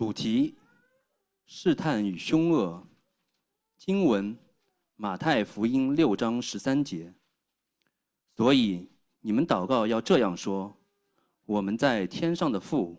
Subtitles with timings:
[0.00, 0.56] 主题：
[1.44, 2.88] 试探与凶恶。
[3.76, 4.34] 经文：
[4.96, 7.12] 马太福音六章十三节。
[8.34, 8.88] 所以
[9.20, 10.74] 你们祷告要这样说：
[11.44, 12.96] 我们在天上的父，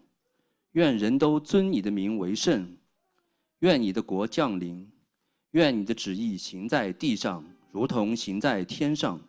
[0.73, 2.77] 愿人都尊你的名为圣，
[3.61, 4.87] 愿你的国降临，
[5.53, 9.19] 愿你的旨意行在地上，如同行在天上。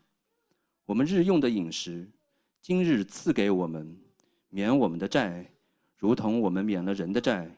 [0.85, 2.07] 我们日用的饮食，
[2.61, 3.99] 今日赐给我们，
[4.51, 5.51] 免我们的债，
[5.97, 7.51] 如同我们免了人的债。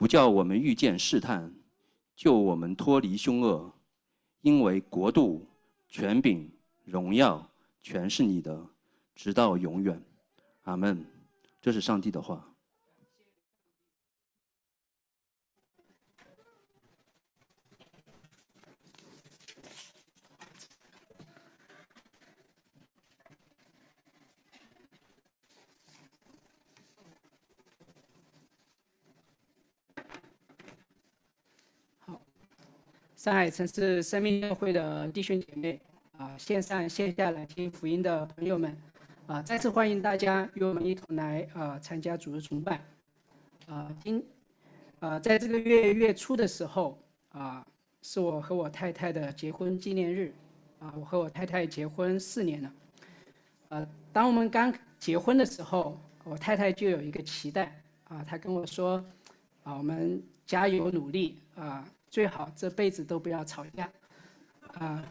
[0.00, 1.54] 不叫我们遇见试探，
[2.16, 3.70] 救我们脱离凶恶，
[4.40, 5.46] 因为国度、
[5.90, 6.50] 权柄、
[6.86, 7.46] 荣耀，
[7.82, 8.66] 全是你的，
[9.14, 10.02] 直到永远。
[10.62, 11.04] 阿门。
[11.60, 12.49] 这是上帝的话。
[33.20, 35.78] 上海城市生命教会的弟兄姐妹
[36.16, 38.74] 啊，线上线下来听福音的朋友们
[39.26, 42.82] 啊，再次欢迎大家与我们一同来啊参加主日崇拜
[43.66, 43.94] 啊。
[44.02, 44.24] 今
[45.00, 46.98] 啊，在这个月月初的时候
[47.32, 47.62] 啊，
[48.00, 50.32] 是我和我太太的结婚纪念日
[50.78, 50.94] 啊。
[50.96, 52.72] 我和我太太结婚四年了
[53.68, 53.86] 啊。
[54.14, 59.04] 当我们刚结婚的时候，我太太就有一个期待啊，她跟我说
[59.62, 61.86] 啊，我们加油努力啊。
[62.10, 63.88] 最好这辈子都不要吵架，
[64.74, 65.02] 啊，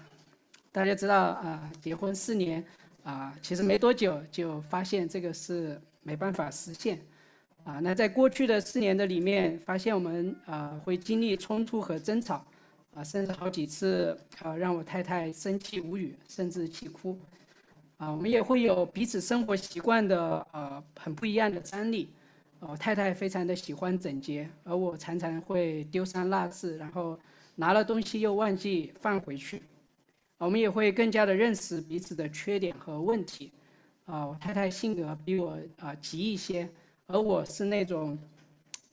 [0.70, 2.62] 大家知道啊，结婚四年
[3.04, 7.00] 啊，其实没多久就发现这个是没办法实现，
[7.64, 12.46] 啊，那在过去的四年的里面，发现我们啊会经历冲突和争吵，
[12.94, 17.18] 啊，甚至好几次啊让我太太生气无语，甚至气哭，
[17.96, 22.10] 啊，我们也会有彼此生活习惯的啊很不一样的张力。
[22.60, 27.18] 我太太非常的喜欢整洁，而我常常会丢三落四，然后
[27.56, 29.62] 拿了东西又忘记放回去。
[30.38, 33.52] 我们也会更加的认识彼此的缺点和问题。
[34.06, 36.68] 啊，我太太性格比我啊急一些，
[37.08, 38.18] 而我是那种，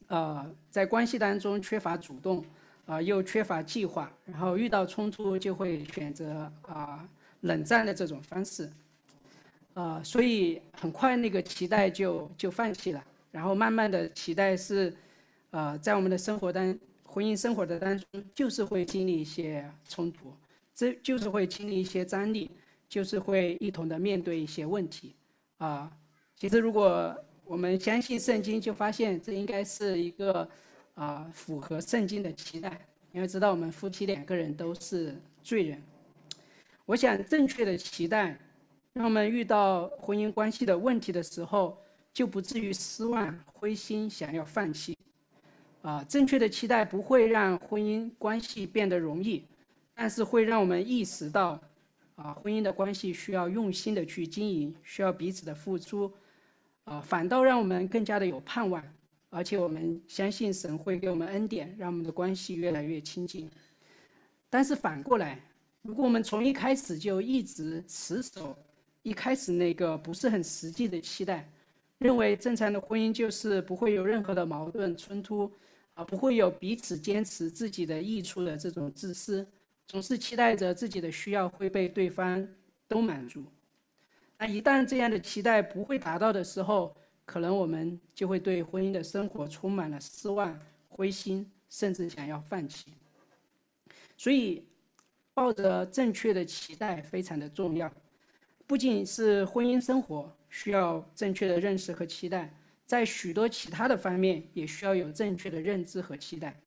[0.08, 2.44] 呃，在关系当中缺乏主动，
[2.84, 7.08] 啊，又缺乏计划，然后遇到冲突就会选择啊
[7.40, 8.70] 冷战的这种方式。
[9.74, 13.04] 啊，所以很快那个期待就就放弃了。
[13.36, 14.90] 然后慢慢的期待是，
[15.50, 20.32] 呃，在我们的生活当婚姻生活的当中，就是会经历一些冲突，
[20.74, 22.50] 这就是会经历一些张力，
[22.88, 25.14] 就是会一同的面对一些问题，
[25.58, 25.94] 啊，
[26.34, 27.14] 其实如果
[27.44, 30.48] 我们相信圣经，就发现这应该是一个
[30.94, 32.80] 啊符合圣经的期待，
[33.12, 35.82] 因为知道我们夫妻两个人都是罪人，
[36.86, 38.38] 我想正确的期待，
[38.94, 41.76] 让我们遇到婚姻关系的问题的时候。
[42.16, 44.96] 就不至于失望、灰心，想要放弃。
[45.82, 49.44] 啊，正确的期待不会让婚姻关系变得容易，
[49.92, 51.60] 但是会让我们意识到，
[52.14, 56.10] 啊，婚姻的关系需要用心的去经营，需要彼此的付出。
[56.84, 58.82] 啊，反倒让我们更加的有盼望，
[59.28, 63.46] 而且我们相信神会给我们恩典，让我们的关系越来越亲近。
[64.48, 65.38] 但是反过来，
[65.82, 68.56] 如果我们从一开始就一直持守
[69.02, 71.46] 一开始那个不是很实际的期待，
[71.98, 75.50] 认为正常的婚姻就是不会有任何的矛盾冲突，
[75.94, 79.46] 啊，不会有彼此坚持自己的益处的这种自私，
[79.86, 82.46] 总是期待着自己的需要会被对方
[82.86, 83.44] 都满足。
[84.38, 90.58] 那一旦这样的期待不会达到的时候，可能我们就会对婚姻的生活充满了失望、
[90.88, 92.92] 灰心，甚至想要放弃。
[94.18, 94.62] 所以，
[95.32, 97.90] 抱着正确的期待非常的重要，
[98.66, 100.30] 不仅是婚姻生活。
[100.56, 102.50] 需要正确的认识和期待，
[102.86, 106.58] 在许多其他的方面也需要有正确的认知和期待。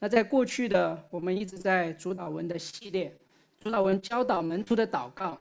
[0.00, 3.16] 那在过去的我们一直在主导文的系列，
[3.60, 5.40] 主导文教导门徒的祷告，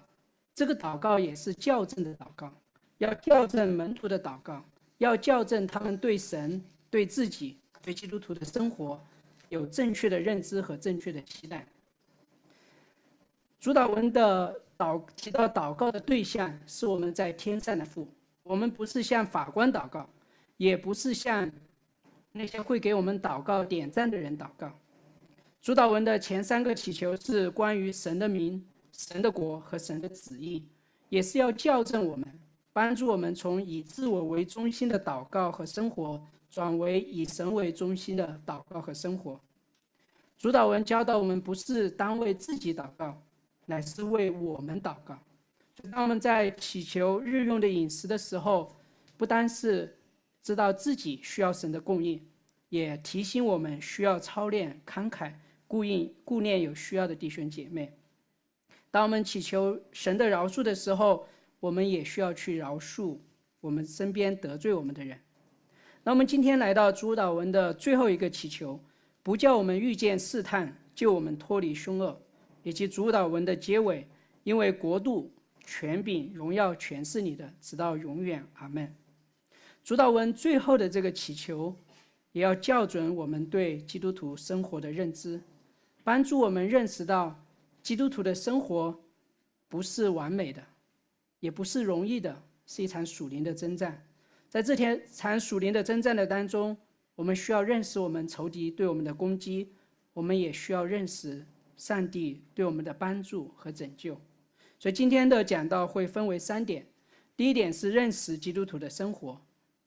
[0.53, 2.53] 这个祷告也是校正的祷告，
[3.00, 4.63] 要校正门徒的祷告，
[5.00, 9.01] 要校正他们对神、对自己、对基督徒的生活
[9.50, 11.66] 有正确的认知和正确的期待。
[13.68, 14.62] 主导文的。
[14.78, 18.08] 祷提到祷告的对象是我们在天上的父，
[18.44, 20.08] 我们不是向法官祷告，
[20.56, 21.52] 也不是向
[22.31, 24.72] 那些会给我们祷告点赞的人祷告。
[25.62, 30.66] 主导文的前三个祈求是关于神的名、神的国和神的旨意，
[31.10, 32.25] 也是要校正我们，
[32.72, 39.42] 帮助我们从以自我为中心的祷告和生活，转为以神为中心的祷告和生活。
[40.38, 43.22] 主导文教导我们，不是单为自己祷告。
[43.68, 45.16] 乃是为我们祷告。
[45.92, 48.75] 当我们在祈求日用的饮食的时候，
[49.16, 49.96] 不单是
[50.42, 52.19] 知道自己需要神的供应，
[52.69, 55.31] 也提醒我们需要操练慷慨，
[55.68, 57.94] 顾应顾念有需要的弟兄姐妹。
[58.90, 61.28] 当我们祈求神的饶恕的时候，
[61.60, 63.18] 我们也需要去饶恕
[63.60, 65.19] 我们身边得罪我们的人。
[66.04, 68.80] 那我们今天来到主导文的最后一个祈求，
[69.22, 72.19] 不叫我们遇见试探，救我们脱离凶恶，
[72.68, 74.06] 以及主导文的结尾，
[74.44, 75.31] 因为国度、
[75.66, 78.46] 权柄、荣耀全是你的，直到永远。
[78.56, 78.94] 阿门。
[79.86, 81.74] 主导文最后的这个祈求，
[82.34, 85.40] 也要校准我们对基督徒生活的认知，
[86.04, 87.34] 帮助我们认识到。
[87.81, 89.02] 基督徒的生活
[89.69, 90.62] 不是完美的，
[91.40, 94.06] 也不是容易的，是一场属灵的征战。
[94.50, 96.75] 在这天场属灵的征战的当中，
[97.16, 99.72] 我们需要认识我们仇敌对我们的攻击，
[100.12, 101.46] 我们也需要认识
[101.77, 104.19] 上帝对我们的帮助和拯救。
[104.77, 106.85] 所以今天的讲道会分为三点：
[107.38, 109.39] 第一点是认识基督徒的生活；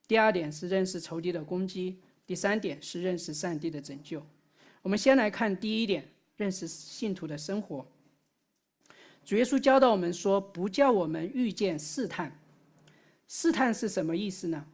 [0.09, 1.97] 第二点是认识仇敌的攻击；
[2.27, 4.25] 第三点是认识上帝的拯救。
[4.81, 6.09] 我们先来看第一点。
[6.37, 7.87] 认识信徒的生活。
[9.27, 12.35] 主耶稣教导我们说：“不叫我们遇见试探。”
[13.29, 14.65] 试探是什么意思呢？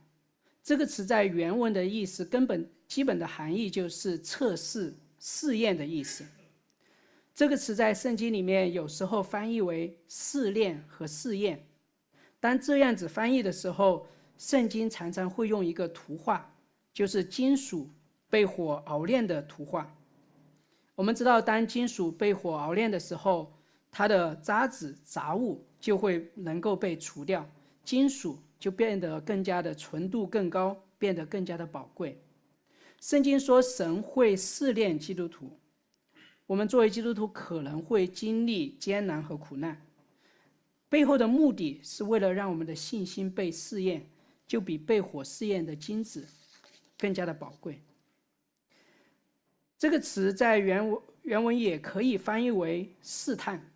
[0.63, 6.25] 这个词在原文的意思，根本基本的含义就是测试、试验的意思。
[7.37, 11.63] 这个词在圣经里面有时候翻译为试炼和试验。
[12.41, 14.07] 当这样子翻译的时候，
[14.39, 16.51] 圣经常常会用一个图画，
[16.95, 17.91] 就是金属
[18.31, 19.95] 被火熬炼的图画。
[20.95, 23.53] 我们知道，当金属被火熬炼的时候，
[23.91, 27.47] 它的渣子、杂物就会能够被除掉，
[27.85, 32.19] 金属就变得更加的纯度更高，变得更加的宝贵。
[32.99, 35.61] 圣经说，神会试炼基督徒。
[36.47, 39.85] 我们作为基督徒，可能会经历艰难和苦难，
[40.89, 44.09] 背后的目的是为了让我们的信心被试验，
[44.47, 46.25] 就比被火试验的金子
[46.97, 47.83] 更加的宝贵。
[49.77, 53.73] 这个词在原文原文也可以翻译为试探。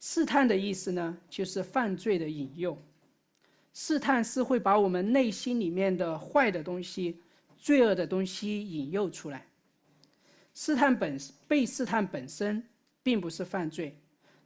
[0.00, 2.76] 试探的意思呢，就是犯罪的引诱。
[3.72, 7.20] 试探是会把我们内心里面的坏的东西、
[7.56, 9.46] 罪恶的东西引诱出来。
[10.54, 12.62] 试探本被试探本身
[13.02, 13.96] 并不是犯罪，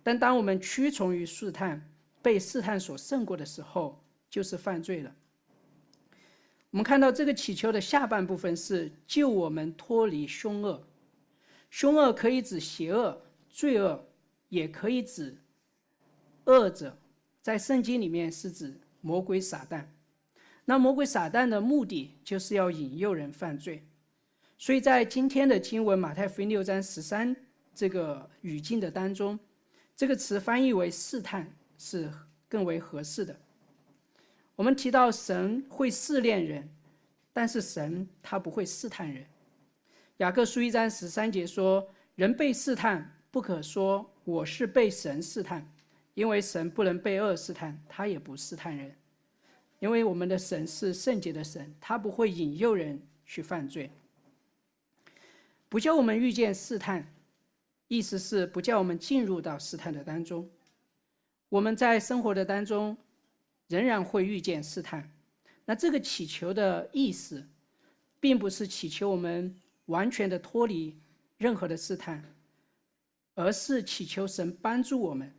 [0.03, 1.91] 但当我们屈从于试探、
[2.23, 5.15] 被试探所胜过的时候，就是犯罪了。
[6.71, 10.85] 我们看到这个祈求的下半部分是救我们脱离凶恶，
[11.71, 14.05] 凶恶可以指邪恶、罪恶，
[14.49, 15.37] 也可以指
[16.47, 16.99] 恶者，
[17.41, 19.85] 在圣经里面是指魔鬼撒旦。
[20.65, 23.87] 那魔鬼撒旦的目的就是要引诱人犯罪，
[24.65, 27.37] 所以在今天的经文马太福音六章十三
[27.75, 29.39] 这个语境的当中，
[29.95, 32.11] 这个词翻译为试探是
[32.49, 33.39] 更为合适的。
[34.57, 36.67] 我们提到神会试炼人，
[37.31, 39.27] 但是神他不会试探人。
[40.17, 45.71] 雅各书一章十三节说：“人被试探，不可说我是被神试探，
[46.15, 48.97] 因为神不能被恶试探，他也不试探人。
[49.81, 53.91] 因为我们的神是圣洁的神，他不会引诱人去犯罪。
[55.75, 57.05] 不叫我们遇见试探，
[57.89, 60.49] 意思是不叫我们进入到试探的当中。
[61.49, 62.97] 我们在生活的当中。”
[63.67, 65.11] 仍然会遇见试探，
[65.65, 67.45] 那这个祈求的意思，
[68.21, 69.53] 并不是祈求我们
[69.87, 70.97] 完全的脱离
[71.39, 72.23] 任何的试探，
[73.35, 75.33] 而是祈求神帮助我们，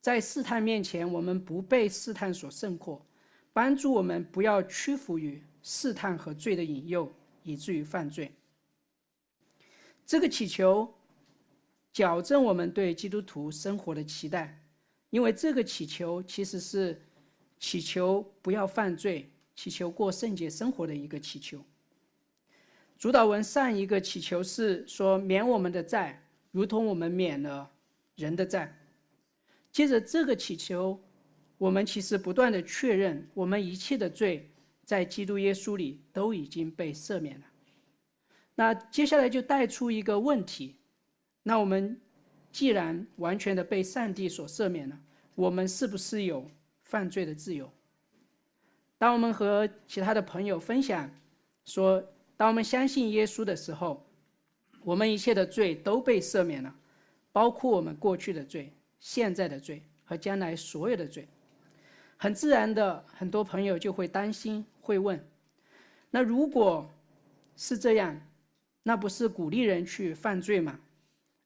[0.00, 3.06] 在试探面前，我们不被试探所胜过，
[3.52, 8.32] 帮助我们不要屈服于试探和罪的引诱，以至于犯罪。
[10.08, 10.92] 这个祈求
[11.92, 14.60] 矫正我们对基督徒生活的期待，
[15.10, 17.00] 因为这个祈求其实是。
[17.60, 21.60] 祈求不要犯罪，祈求过圣洁生活的一个祈求。
[22.96, 26.22] 主导文上一个祈求是说免我们的债，
[26.52, 27.68] 如同我们免了
[28.14, 28.72] 人的债。
[29.72, 31.00] 接着这个祈求，
[31.58, 34.48] 我们其实不断的确认，我们一切的罪
[34.84, 37.46] 在基督耶稣里都已经被赦免了。
[38.58, 40.74] 那接下来就带出一个问题：
[41.44, 41.96] 那我们
[42.50, 44.98] 既然完全的被上帝所赦免了，
[45.36, 46.44] 我们是不是有？
[46.82, 47.70] 犯罪的自由。
[48.98, 51.08] 当我们和其他的朋友分享
[51.66, 52.02] 说，
[52.36, 54.04] 当我们相信耶稣的时候，
[54.82, 56.74] 我们一切的罪都被赦免了，
[57.30, 61.28] 包括我们过去的罪、现在的罪和将来所有的罪。
[62.16, 65.24] 很自然的，很多朋友就会担心，会问：
[66.10, 66.90] 那如果
[67.54, 68.20] 是这样，
[68.88, 70.80] 那不是鼓励人去犯罪吗？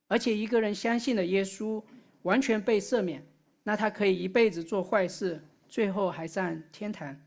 [0.07, 1.83] 而且一个人相信了耶稣，
[2.23, 3.21] 完全被赦免。
[3.65, 7.21] 那他可以一辈子做坏事，最后还上天堂，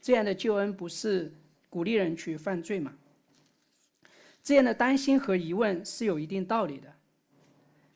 [0.00, 1.30] 这样的救恩不是
[1.68, 2.94] 鼓励人去犯罪吗？
[4.42, 6.90] 这样的担心和疑问是有一定道理的。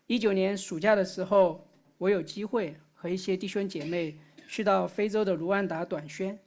[0.07, 6.38] 一九年暑假的时候，我有机会和一些弟兄姐妹去到非洲的卢旺达短宣，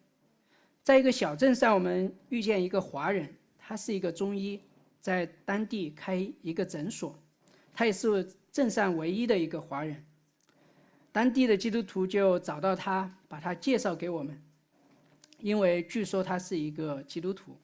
[0.83, 3.27] 在一个小镇上，我们遇见一个华人，
[3.57, 4.61] 他是一个中医，
[5.05, 7.15] 在当地开一个诊所，
[7.75, 10.03] 他也是镇上唯一的一个华人。
[11.11, 14.35] 当地的基督徒就找到他，把他介绍给我们，
[15.37, 17.55] 因为据说他是一个基督徒。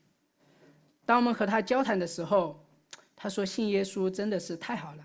[1.03, 2.63] 当我们和他交谈的时候，
[3.15, 5.03] 他说信耶稣真的是太好了，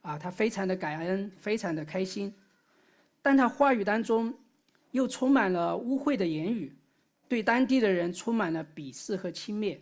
[0.00, 2.34] 啊，他非常的感恩，非常的开心。
[3.20, 4.34] 但他话语当中
[4.92, 6.74] 又充满了污秽的言语，
[7.28, 9.76] 对当地的人充满了鄙视和轻蔑，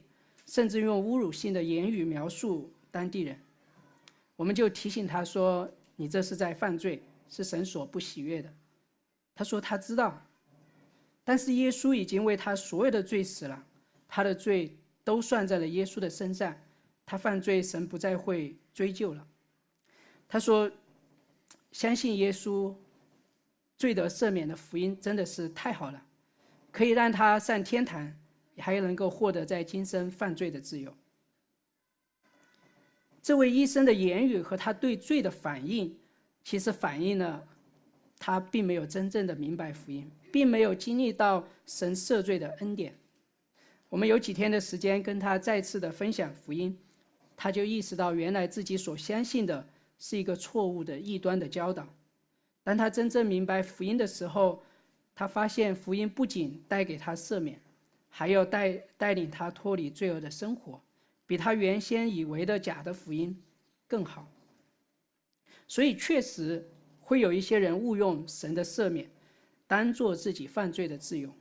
[0.47, 3.41] 甚至用侮辱性的言语描述当地人。
[4.37, 7.03] 我们就提醒他说：“你这是在犯罪。”
[7.35, 8.55] 是神所不喜悦的。
[9.35, 10.23] 他说他知道，
[11.25, 13.65] 但是耶稣已经为他所有的罪死了，
[14.07, 16.55] 他的罪都算在了耶稣的身上，
[17.07, 19.27] 他犯罪，神不再会追究了。
[20.29, 20.71] 他说，
[21.71, 22.75] 相信耶稣，
[23.79, 26.05] 罪得赦免的福音真的是太好了，
[26.71, 28.15] 可以让他上天堂，
[28.59, 30.93] 还能够获得在今生犯罪的自由。
[33.23, 35.97] 这位医生的言语和他对罪的反应。
[36.45, 37.47] 其实反映了，
[38.19, 42.93] 他并没有真正的明白福音，并没有经历到神赦罪的恩典。
[43.89, 46.77] 我们有几天的时间跟他再次的分享福音，
[47.37, 49.65] 他就意识到原来自己所相信的
[50.01, 51.87] 是一个错误的异端的教导。
[52.65, 54.61] 当他真正明白福音的时候，
[55.15, 57.57] 他发现福音不仅带给他赦免，
[58.15, 60.79] 还要带带领他脱离罪恶的生活，
[61.27, 63.35] 比他原先以为的假的福音
[63.89, 64.31] 更好。
[65.67, 66.69] 所以确实
[67.01, 69.11] 会有一些人误用神的赦免，
[69.67, 71.33] 当做自己犯罪的自由。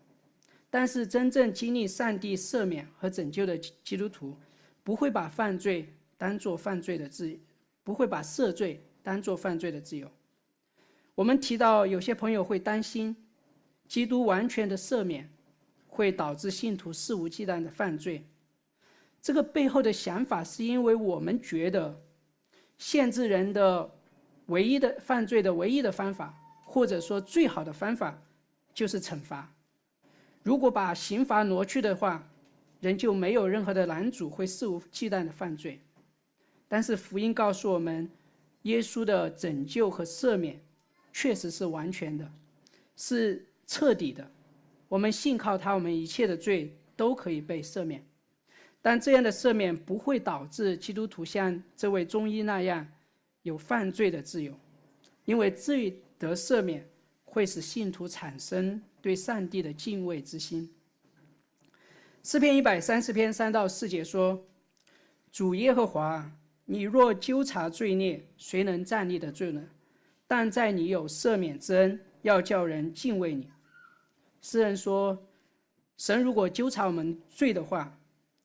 [0.69, 4.33] 但是真正经历上帝赦免和拯救的基督徒，
[4.81, 7.37] 不会把犯罪当做犯罪的自，
[7.83, 10.09] 不会把赦罪当做犯罪的自由。
[11.15, 13.13] 我们提到有些朋友会担心，
[13.89, 15.29] 基督完全的赦免
[15.91, 18.25] 会导致信徒肆无忌惮的犯罪。
[19.21, 22.01] 这个背后的想法是因为我们觉得
[22.79, 23.91] 限制人的。
[24.47, 26.33] 唯一的犯罪的唯一的方法，
[26.65, 28.21] 或者说最好的方法，
[28.73, 29.49] 就是惩罚。
[30.43, 32.27] 如果把刑罚挪去的话，
[32.81, 35.79] 人就没有任何的拦阻会肆无忌惮的犯罪。
[36.67, 38.09] 但是福音告诉我们，
[38.63, 40.59] 耶稣的拯救和赦免
[41.13, 42.29] 确实是完全的，
[42.97, 44.29] 是彻底的。
[44.91, 48.05] 我们信靠他，我们一切的罪都可以被赦免。
[48.81, 52.85] 但这样的赦免不会导致基督徒像这位中医那样。
[53.43, 54.53] 有犯罪的自由，
[55.23, 56.85] 因为罪得赦免
[57.23, 60.69] 会使信徒产生对上帝的敬畏之心。
[62.21, 64.45] 诗篇一百三十篇三到四节说
[65.31, 66.29] ：“主耶和华，
[66.65, 69.65] 你若纠察罪孽，谁能站立得住呢？
[70.27, 73.49] 但在你有赦免之恩，要叫人敬畏你。”
[74.41, 75.17] 诗人说
[75.97, 77.97] ：“神如果纠察我们罪的话，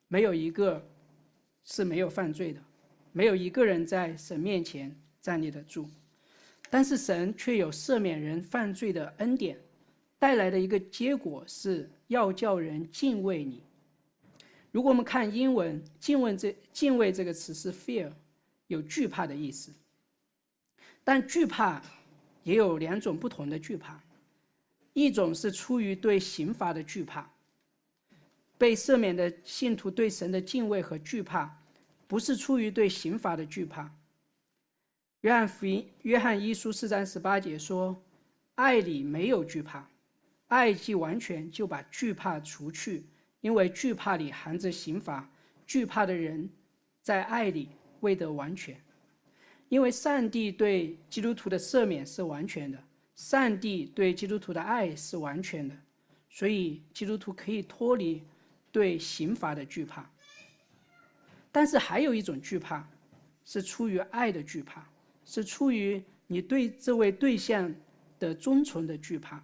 [0.09, 0.87] 没有一个
[1.65, 2.61] 是没有犯罪的。”
[3.12, 5.88] 没有一个人在神面前站立得住，
[6.69, 9.59] 但是神却有赦免人犯罪的恩典，
[10.19, 13.62] 带来的一个结果是要叫人敬畏你。
[14.71, 18.12] 如果我们看英文“敬畏”这“敬畏”这个词是 “fear”，
[18.67, 19.73] 有惧怕的意思。
[21.03, 21.83] 但惧怕
[22.43, 23.99] 也有两种不同的惧怕，
[24.97, 27.31] 一种是出于对刑罚的惧怕，
[28.57, 31.55] 被赦免的信徒对神的敬畏和惧怕。
[32.09, 33.93] 不是出于对刑罚的惧怕。
[35.21, 38.00] 约翰福音约翰一书四章十八节说
[38.55, 39.87] ：“爱里没有惧怕，
[40.47, 43.05] 爱既完全，就把惧怕除去，
[43.43, 45.29] 因为惧怕里含着刑罚。
[45.67, 46.49] 惧怕的人，
[47.03, 47.69] 在爱里
[48.00, 48.81] 未得完全。
[49.69, 52.83] 因为上帝对基督徒的赦免是完全的，
[53.16, 55.75] 上帝对基督徒的爱是完全的，
[56.30, 58.23] 所以基督徒可以脱离
[58.70, 60.08] 对刑罚的惧怕。”
[61.50, 62.87] 但是还有一种惧怕，
[63.42, 64.87] 是出于爱的惧怕，
[65.25, 67.75] 是出于你对这位对象
[68.18, 69.42] 的忠诚的惧怕。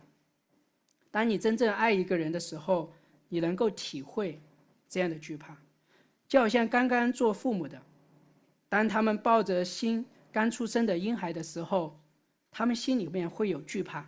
[1.10, 2.92] 当你真正爱一个人的时候，
[3.30, 4.38] 你能够体会
[4.86, 5.56] 这样的惧怕，
[6.28, 7.80] 就好像刚刚做父母的，
[8.68, 11.98] 当他们抱着新刚出生的婴孩的时候，
[12.52, 14.06] 他们心里面会有惧怕，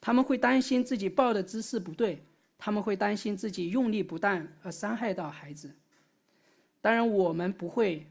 [0.00, 2.22] 他们会担心自己抱的姿势不对，
[2.58, 5.74] 他们会担心自己用力不当而伤害到孩子。
[6.82, 8.06] 当然，我们不会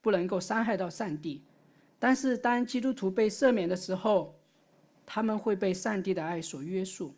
[0.00, 1.42] 不能够伤害到上帝，
[1.98, 4.38] 但是当基督徒被赦免的时候，
[5.06, 7.14] 他们会被上帝的爱所约束，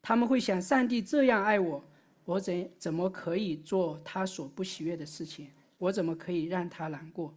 [0.00, 1.84] 他们会想：上帝这样爱我，
[2.24, 5.50] 我怎怎么可以做他所不喜悦的事情？
[5.78, 7.34] 我怎么可以让他难过？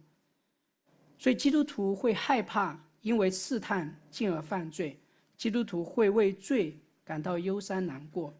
[1.18, 4.98] 所以基督徒会害怕因为试探进而犯罪，
[5.36, 8.34] 基督徒会为罪感到忧伤难过。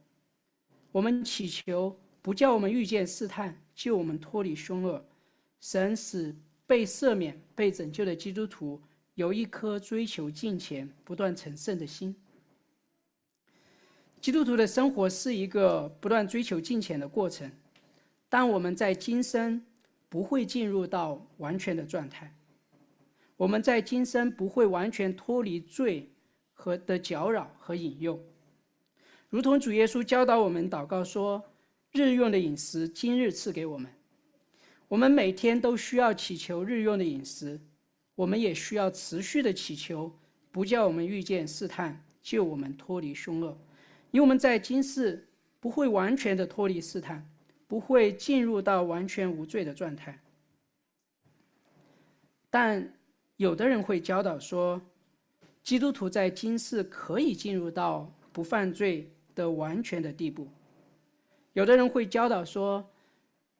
[0.90, 5.00] 我们祈求不叫我们遇见试探，救我们脱离凶恶。
[5.61, 6.35] 神使
[6.66, 8.82] 被赦免、被拯救的基督徒
[9.14, 12.12] 有一颗追求金钱、不断成圣的心。
[14.20, 17.49] 基督徒的生活是一个不断追求金钱的过程，
[18.28, 19.64] 但我们在今生
[20.08, 22.35] 不会进入到完全的状态。
[23.37, 26.11] 我们在今生不会完全脱离罪
[26.55, 28.19] 和的搅扰和引诱，
[29.28, 31.45] 如同主耶稣教导我们祷告说
[31.93, 33.90] ：“日用的饮食，今日赐给我们。”
[34.88, 37.61] 我们每天都需要祈求日用的饮食，
[38.14, 40.11] 我们也需要持续的祈求，
[40.50, 43.59] 不叫我们遇见试探，救我们脱离凶恶。
[44.12, 45.28] 因为我们在今世
[45.61, 47.28] 不会完全的脱离试探，
[47.66, 50.23] 不会进入到完全无罪的状态。
[52.49, 52.95] 但
[53.37, 54.81] 有的人会教导说，
[55.62, 60.49] 基督徒在今世可以进入到不犯罪的完全的地步。
[61.52, 62.88] 有的人会教导说，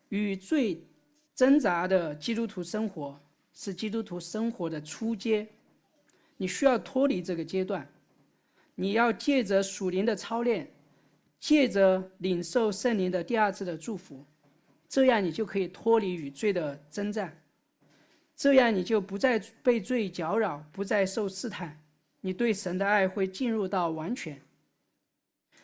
[0.09, 0.83] 与罪
[1.35, 3.19] 挣扎的基督徒生活
[3.53, 5.47] 是基督徒生活的初阶，
[6.37, 7.87] 你需要脱离这个阶段。
[8.75, 10.71] 你要借着属灵的操练，
[11.41, 14.25] 借着领受圣灵的第二次的祝福，
[14.89, 17.35] 这样你就可以脱离与罪的征战，
[18.37, 21.81] 这样你就不再被罪搅扰，不再受试探，
[22.21, 24.41] 你对神的爱会进入到完全。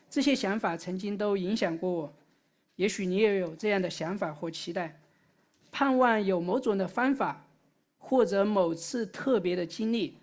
[0.08, 2.12] 这些想法曾经都影响过我，
[2.76, 4.98] 也许你也有这样的想法或期待，
[5.70, 7.46] 盼望有某种的方法，
[7.98, 10.16] 或者某次特别的经历，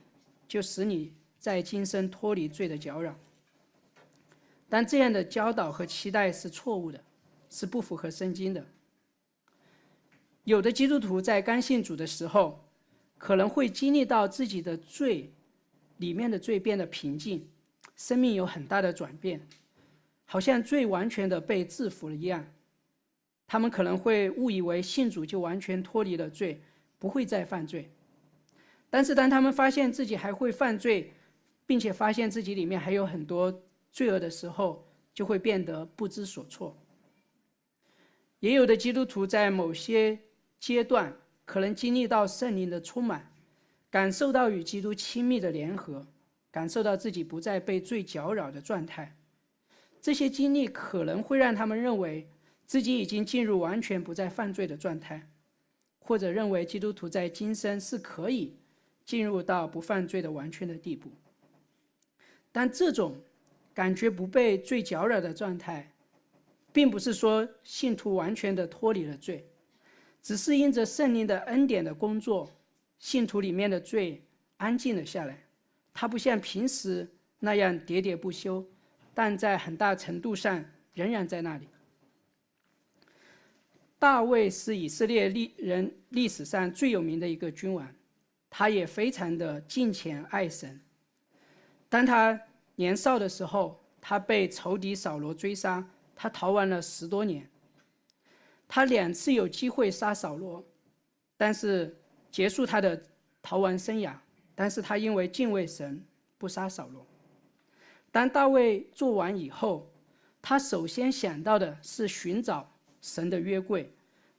[0.48, 1.13] 就使你。
[1.39, 3.15] 在今生脱离罪的搅扰，
[4.68, 7.01] 但这样的教导和期待是错误的，
[7.50, 8.62] 是不符合圣经的。
[10.50, 12.68] 有的基督徒在刚信主的时候，
[13.20, 15.31] 可能会经历到自己的罪
[15.98, 17.48] 里面的罪变得平静，
[17.96, 19.40] 生命有很大的转变，
[20.25, 22.44] 好像罪完全的被制服了一样。
[23.46, 26.59] 他们可能会误以为信主就完全脱离了罪，
[26.98, 27.88] 不会再犯罪。
[28.90, 31.14] 但是当他们发现自己还会犯罪，
[31.68, 33.53] 并且发现自己里面还有很多
[33.92, 34.83] 罪恶的时候，
[35.14, 36.75] 就会变得不知所措。
[38.40, 40.18] 也有的基督徒在某些
[40.59, 43.31] 阶段可能经历到圣灵的充满，
[43.89, 46.05] 感受到与基督亲密的联合，
[46.51, 49.15] 感受到自己不再被罪搅扰的状态。
[50.01, 52.29] 这些经历可能会让他们认为
[52.65, 55.27] 自己已经进入完全不再犯罪的状态，
[56.00, 58.55] 或者认为基督徒在今生是可以
[59.03, 61.09] 进入到不犯罪的完全的地步。
[62.51, 63.15] 但这种
[63.74, 65.91] 感觉不被罪搅扰的状态，
[66.72, 69.48] 并不是说信徒完全的脱离了罪，
[70.22, 72.50] 只是因着圣灵的恩典的工作，
[73.00, 74.22] 信徒里面的罪
[74.58, 75.44] 安静了下来。
[75.94, 77.08] 他不像平时
[77.40, 78.66] 那样喋喋不休，
[79.14, 81.68] 但在很大程度上仍然在那里。
[83.98, 87.86] 大卫是以色列历人历史上最有名的一个君王，
[88.50, 90.79] 他也非常的敬虔爱神。
[91.90, 92.40] 当他
[92.75, 97.50] 年少的时候，他被仇敌扫罗追杀，他逃亡了十多年。
[98.70, 100.64] 他两次有机会杀扫罗，
[101.36, 101.94] 但是
[102.32, 103.03] 结束他的
[103.42, 104.16] 逃亡生涯。
[104.55, 106.01] 但是他因为敬畏神，
[106.38, 107.05] 不杀扫罗。
[108.12, 109.92] 当大卫做完以后，
[110.42, 113.92] 他首先想到的是寻找神的约柜，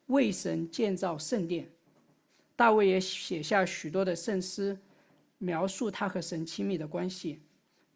[0.06, 1.68] 为神建造圣殿。
[2.56, 4.78] 大卫也写下许多的圣诗。
[5.42, 7.40] 描述他和神亲密的关系。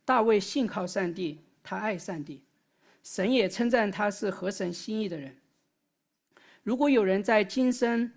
[0.03, 2.43] 大卫信靠上帝，他爱上帝，
[3.03, 5.37] 神也称赞他是合神心意的人。
[6.65, 8.11] 如果有人在今生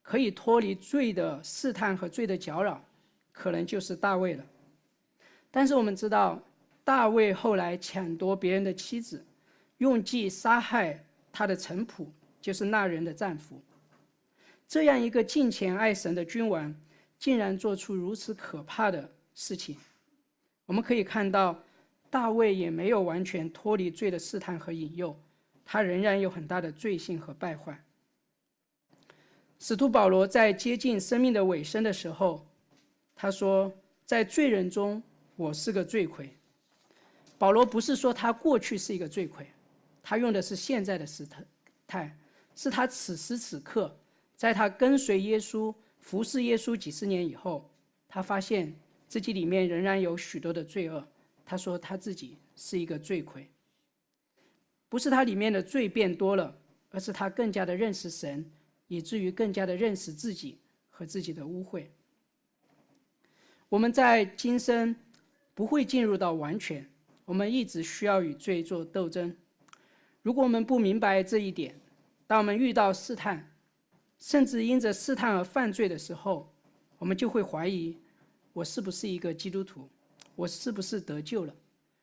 [0.00, 2.82] 可以脱离罪的试探和罪的搅扰，
[3.30, 4.46] 可能就是大卫了。
[5.50, 6.40] 但是我们知道，
[6.82, 9.22] 大卫后来抢夺别人的妻子，
[9.76, 12.06] 用计杀害他的臣仆，
[12.40, 13.60] 就是那人的丈夫。
[14.66, 16.74] 这样一个敬虔爱神的君王。
[17.16, 19.76] 竟然做出如此可怕的事情，
[20.66, 21.58] 我们可以看到，
[22.10, 25.16] 大卫也没有完全脱离罪的试探和引诱，
[25.64, 27.82] 他仍然有很大的罪性和败坏。
[29.58, 32.46] 使徒保罗在接近生命的尾声的时候，
[33.14, 33.72] 他说
[34.04, 35.02] ：“在罪人中，
[35.36, 36.28] 我是个罪魁。”
[37.38, 39.46] 保罗不是说他过去是一个罪魁，
[40.02, 41.26] 他用的是现在的时
[41.86, 42.16] 态，
[42.54, 43.96] 是他此时此刻，
[44.36, 45.74] 在他跟随耶稣。
[45.98, 47.70] 服侍耶稣几十年以后，
[48.06, 51.02] 他发现自己里面仍然有许多的罪恶。
[51.46, 53.48] 他说他自己是一个罪魁，
[54.94, 56.56] 不是他里面的罪变多了，
[56.90, 58.48] 而是他更加的认识神，
[58.86, 61.86] 以至于更加的认识自己和自己的污秽。
[63.68, 64.94] 我们在今生
[65.52, 66.88] 不会进入到完全，
[67.24, 69.36] 我们一直需要与罪做斗争。
[70.22, 71.74] 如果我们不明白这一点，
[72.28, 73.52] 当我们遇到试探，
[74.20, 76.54] 甚至因着试探而犯罪的时候，
[76.98, 77.98] 我们就会怀疑：
[78.52, 79.88] 我是不是一个基督徒？
[80.36, 81.52] 我是不是得救了？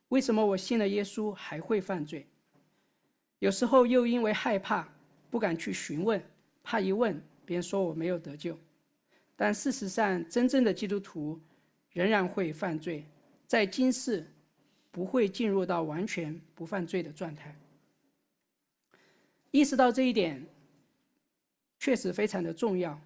[0.09, 2.27] 为什么我信了耶稣还会犯罪？
[3.41, 4.87] 有时候又因为害怕，
[5.29, 6.23] 不敢去询问，
[6.63, 8.57] 怕一问别人说我没有得救。
[9.35, 11.37] 但事实上，真正的基督徒。
[11.93, 13.03] 仍然会犯罪，
[13.45, 14.25] 在今世
[14.91, 17.53] 不会进入到完全不犯罪的状态。
[19.51, 20.41] 意识到这一点，
[21.79, 22.97] 确实非常的重要，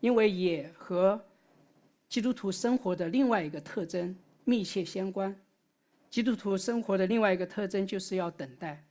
[0.00, 1.24] 因为也和
[2.08, 5.32] 基督徒生活的另外一个特征密切相关。
[6.10, 8.84] 基督徒生活的另外一个特征就是要等待。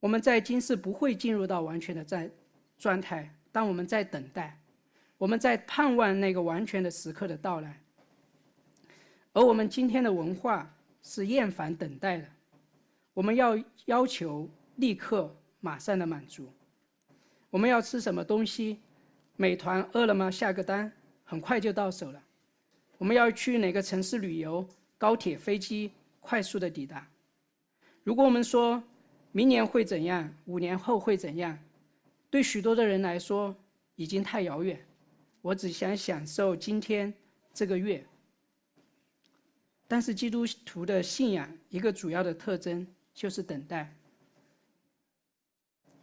[0.00, 2.30] 我们在今世不会进入到完全的在
[2.78, 4.56] 状态，当我们在等待，
[5.16, 7.80] 我们在盼望那个完全的时刻的到来。
[9.32, 12.26] 而我们今天的文化是厌烦等待的，
[13.12, 16.48] 我们要要求立刻、马上的满足。
[17.50, 18.78] 我们要吃什么东西，
[19.36, 20.90] 美团、饿了么下个单，
[21.24, 22.22] 很快就到手了。
[22.98, 27.08] 我们要去哪个城市旅游，高铁、飞机快速的抵达。
[28.04, 28.82] 如果我们说
[29.32, 31.58] 明年会怎样，五年后会怎样，
[32.30, 33.54] 对许多的人来说
[33.94, 34.78] 已经太遥远。
[35.42, 37.12] 我只想享受今天
[37.52, 38.04] 这个月。
[39.86, 43.94] 但是基督徒的信仰一个主要的特征就是等待。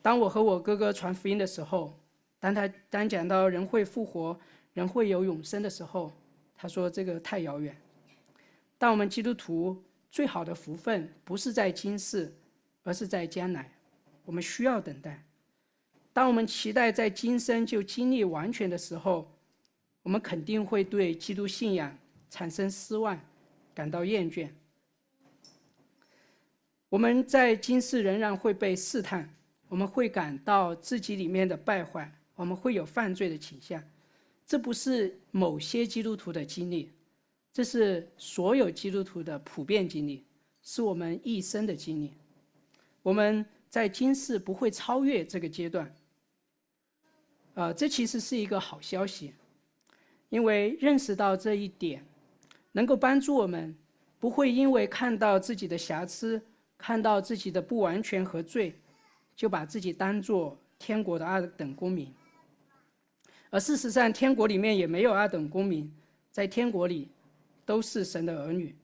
[0.02, 2.00] 当我和我哥哥传福音的时候，
[2.40, 4.40] 当他当讲到人会复活、
[4.74, 6.12] 人会有永生的时候，
[6.56, 7.76] 他说这个太遥远。
[8.78, 12.34] 但我们基督徒最好的福分不是在今世，
[12.86, 13.70] 而是在将来。
[14.24, 15.22] 我们需要等待。
[16.14, 19.30] 当我们期待在今生就经历完全的时候，
[20.02, 21.94] 我们肯定会对基督信仰
[22.30, 23.20] 产生失望。
[23.74, 24.48] 感到厌倦，
[26.88, 29.30] 我们在今世仍然会被试探，
[29.68, 33.84] 我们会感到自己里面的败坏，我们会有犯罪的倾向。
[34.48, 36.90] 这不是某些基督徒的经历，
[37.52, 40.24] 这是所有基督徒的普遍经历，
[40.62, 42.14] 是我们一生的经历。
[43.06, 45.96] 我们在今世不会超越这个阶段，
[47.54, 49.32] 呃，这其实是一个好消息，
[50.30, 52.04] 因为认识到这一点。
[52.72, 53.78] 能够帮助我们，
[54.20, 56.42] 不会因为看到自己的瑕疵，
[56.80, 58.74] 看到自己的不完全和罪，
[59.36, 62.12] 就把自己当做天国的二等公民。
[63.52, 65.94] 而事实上，天国里面也没有二等公民，
[66.32, 67.08] 在天国里，
[67.68, 68.76] 都是神的儿女。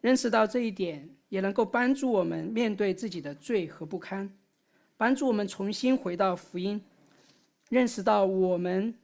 [0.00, 4.30] 认识到这一点，也能够帮助我们面对自己的罪和不堪，
[4.96, 6.80] 帮助我们重新回到福音，
[7.68, 8.94] 认识到我们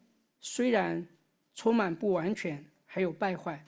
[0.41, 1.07] 虽然
[1.55, 3.65] 充满不完全，还有败坏。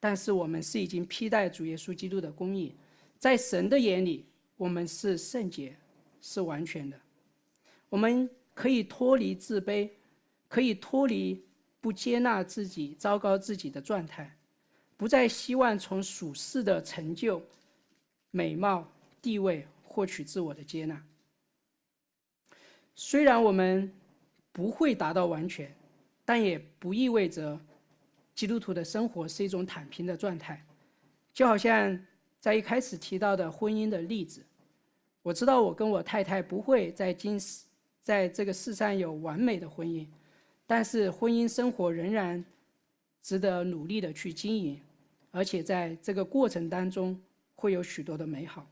[0.00, 2.72] 但是我们是已经披戴主耶稣基督的公义，
[3.18, 4.24] 在神的眼里，
[4.56, 5.76] 我们是圣洁，
[6.20, 6.96] 是完全的。
[7.88, 9.90] 我们可以脱离自卑，
[10.46, 11.44] 可以脱离
[11.80, 14.32] 不接纳自己、糟糕自己的状态，
[14.96, 17.42] 不再希望从属世的成就、
[18.30, 18.86] 美貌、
[19.20, 21.02] 地位获取自我的接纳。
[22.94, 23.92] 虽然我们
[24.52, 25.72] 不会达到完全，
[26.24, 27.58] 但也不意味着。
[28.34, 30.64] 基督徒的生活是一种躺平的状态，
[31.34, 31.98] 就好像
[32.38, 34.40] 在一开始提到的婚姻的例子。
[35.22, 37.64] 我知道我跟我太太不会在今世
[38.00, 40.06] 在这个世上有完美的婚姻，
[40.68, 42.44] 但是婚姻生活仍然
[43.20, 44.80] 值得努力的去经营，
[45.32, 47.20] 而且在这个过程当中
[47.58, 48.66] 会有许多的美好。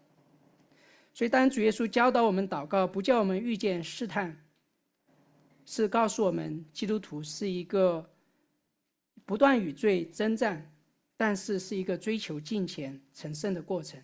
[1.13, 4.35] 所以，当主耶稣教导我们祷告，不叫我们遇见试探，
[5.65, 8.09] 是告诉我们基督徒是一个。
[9.25, 10.71] 不断与罪征战，
[11.17, 14.01] 但是是一个追求金钱成圣的过程。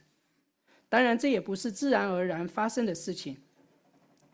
[0.88, 3.36] 当然，这也不是自然而然发生的事情。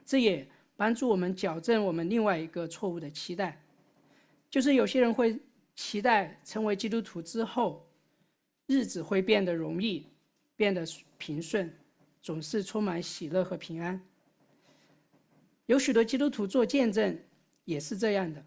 [0.07, 3.63] 这也帮助我们矫正我们另外一个错误的期待，
[4.49, 5.39] 就是有些人会
[5.77, 7.87] 期待成为基督徒之后，
[8.65, 10.07] 日子会变得容易，
[10.59, 10.85] 变得
[11.19, 11.73] 平顺，
[12.21, 13.99] 总是充满喜乐和平安。
[15.67, 17.17] 有许多基督徒做见证，
[17.65, 18.45] 也是这样的。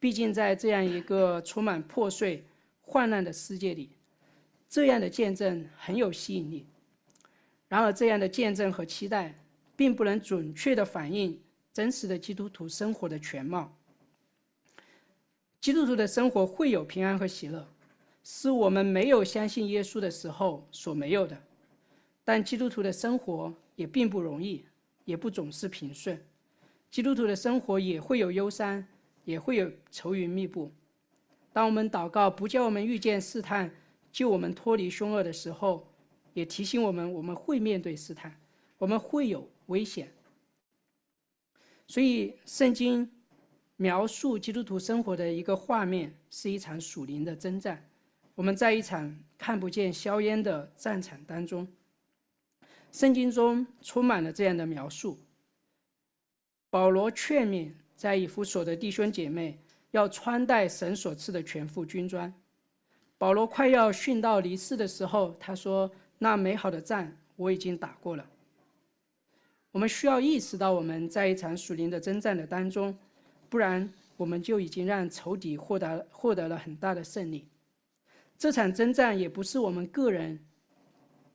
[0.00, 2.44] 毕竟，在这样一个充满破碎、
[2.80, 3.90] 患难的世界里，
[4.68, 6.66] 这样的见证很有吸引力。
[7.68, 9.38] 然而，这样的见证和期待，
[9.76, 11.40] 并不能准确地反映
[11.72, 13.72] 真实的基督徒生活的全貌。
[15.60, 17.68] 基督徒的生活会有平安和喜乐，
[18.28, 21.40] 是我们没有相信耶稣的时候所没有的。
[22.24, 24.64] 但基督徒的生活也并不容易，
[25.04, 26.20] 也不总是平顺。
[26.90, 28.84] 基督徒的生活也会有忧伤，
[29.24, 30.72] 也会有愁云密布。
[31.52, 33.72] 当我们祷告不叫我们遇见试探，
[34.10, 35.86] 救我们脱离凶恶的时候，
[36.34, 38.36] 也提醒我们我们会面对试探，
[38.76, 40.12] 我们会有危险。
[41.86, 43.08] 所以，圣经
[43.76, 47.88] 描述基督徒生活的一个画面是一场属灵的征战。
[48.36, 51.66] 我们在一场看不见硝烟的战场当中。
[52.92, 55.18] 圣经中充满了这样的描述。
[56.70, 59.58] 保罗劝勉在以弗所的弟兄姐妹
[59.90, 62.32] 要穿戴神所赐的全副军装。
[63.16, 68.26] 保罗快要殉道离世的时候，他说：“那美好的战我已经打过了。”
[69.72, 72.96] 我们需要意识到我们在一场属灵的征战的当中，
[73.48, 77.48] 不然我们就已经让仇敌获得获得了很大的胜利。
[78.38, 80.38] 这场征战也不是我们个人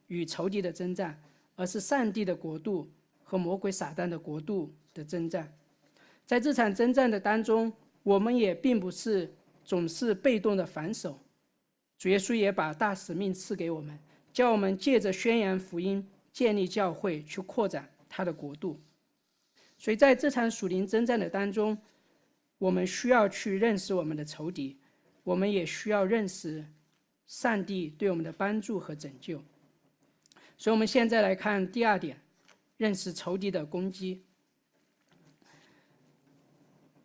[0.08, 1.22] 与仇敌的征战。
[1.58, 2.90] 而是上帝的国度
[3.24, 5.54] 和魔鬼撒旦的国度的征战，
[6.26, 9.32] 在这场征战的当中，我们也并不是
[9.64, 11.20] 总是被动的防守。
[12.00, 14.00] 主耶稣也把大使命赐给我们，
[14.34, 18.82] 叫我们借着宣扬福音、建立教会，去扩展他的国度。
[19.78, 21.78] 所以，在这场属灵征战的当中，
[22.58, 24.80] 我们需要去认识我们的仇敌，
[25.24, 26.66] 我们也需要认识
[27.32, 29.42] 上帝对我们的帮助和拯救。
[30.58, 32.20] 所以，我们现在来看第二点，
[32.76, 34.22] 认识仇敌的攻击。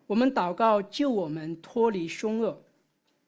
[0.05, 2.61] 我们祷告救我们脱离凶恶。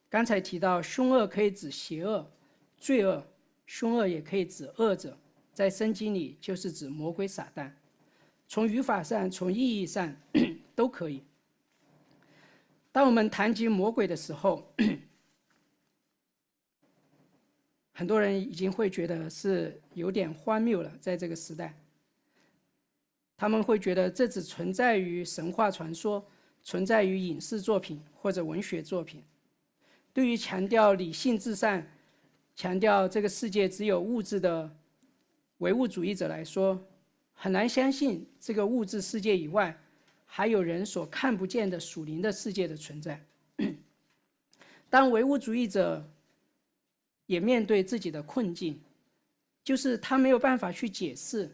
[0.09, 2.29] 刚才提到，凶恶可以指邪恶、
[2.77, 3.25] 罪恶，
[3.65, 5.17] 凶恶也可以指恶者，
[5.53, 7.71] 在圣经里就是指魔鬼撒旦。
[8.45, 10.13] 从语法上，从意义上
[10.75, 11.23] 都可以。
[12.91, 14.69] 当我们谈及魔鬼的时候，
[17.99, 21.77] 很多人已经会觉得是有点荒谬了，在这个时代，
[23.35, 26.25] 他们会觉得这只存在于神话传说，
[26.63, 29.21] 存在于影视作品或者文学作品。
[30.13, 31.85] 对于强调理性至上、
[32.55, 34.73] 强调这个世界只有物质的
[35.57, 36.81] 唯物主义者来说，
[37.33, 39.77] 很难相信这个物质世界以外
[40.25, 43.21] 还有人所看不见的属灵的世界的存在。
[44.89, 46.09] 当唯物主义者。
[47.29, 48.81] 也面对自己的困境，
[49.63, 51.47] 就是他没有办法去解释，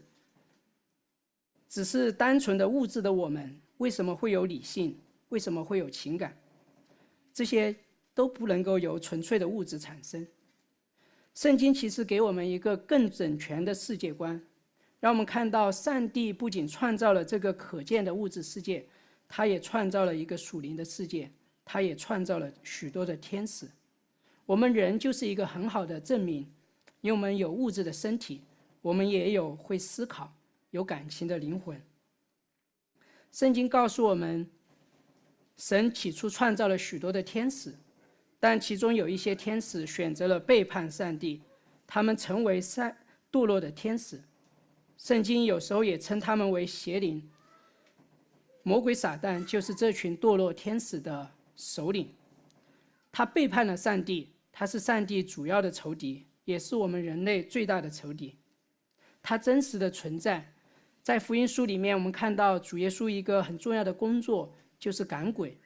[1.68, 6.34] 只是单纯的物质的我们为什么会有理性，为什么会有情感，
[7.30, 7.76] 这些
[8.14, 10.26] 都不能够由纯粹的物质产生。
[11.34, 14.42] 圣经其实给我们一个更整全的世界观，
[14.98, 18.88] 让我们看到上帝不仅创造了这个可见的物质世界，
[19.28, 21.30] 他也创造了一个属灵的世界，
[21.66, 23.68] 他也创造了许多的天使。
[24.46, 26.48] 我们人就是一个很好的证明，
[27.00, 28.40] 因为我们有物质的身体，
[28.80, 30.32] 我们也有会思考、
[30.70, 31.80] 有感情的灵魂。
[33.32, 34.48] 圣经告诉我们，
[35.56, 37.74] 神起初创造了许多的天使，
[38.38, 41.42] 但其中有一些天使选择了背叛上帝，
[41.84, 42.96] 他们成为善
[43.32, 44.22] 堕落的天使。
[44.96, 47.28] 圣经有时候也称他们为邪灵。
[48.62, 52.14] 魔鬼撒旦就是这群堕落天使的首领，
[53.10, 54.30] 他背叛了上帝。
[54.58, 58.38] 他是上帝主要的仇敌，也是我们人类最大的仇敌。
[59.22, 60.50] 他真实的存在，
[61.02, 65.58] 在福音书里面，我们看到主耶稣一个很重要的工作就是赶鬼。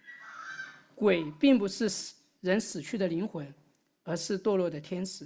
[0.97, 3.55] 鬼并不是死人死去的灵魂，
[4.03, 5.25] 而是堕落的天使。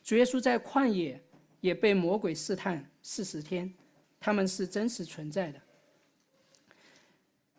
[0.00, 1.20] 主耶稣在旷野
[1.60, 3.74] 也被魔鬼试探四十天，
[4.20, 5.60] 他们是真实存在的。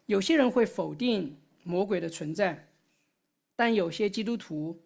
[0.05, 2.65] 有些人会否定魔鬼的存在，
[3.53, 4.81] 但有些基督徒。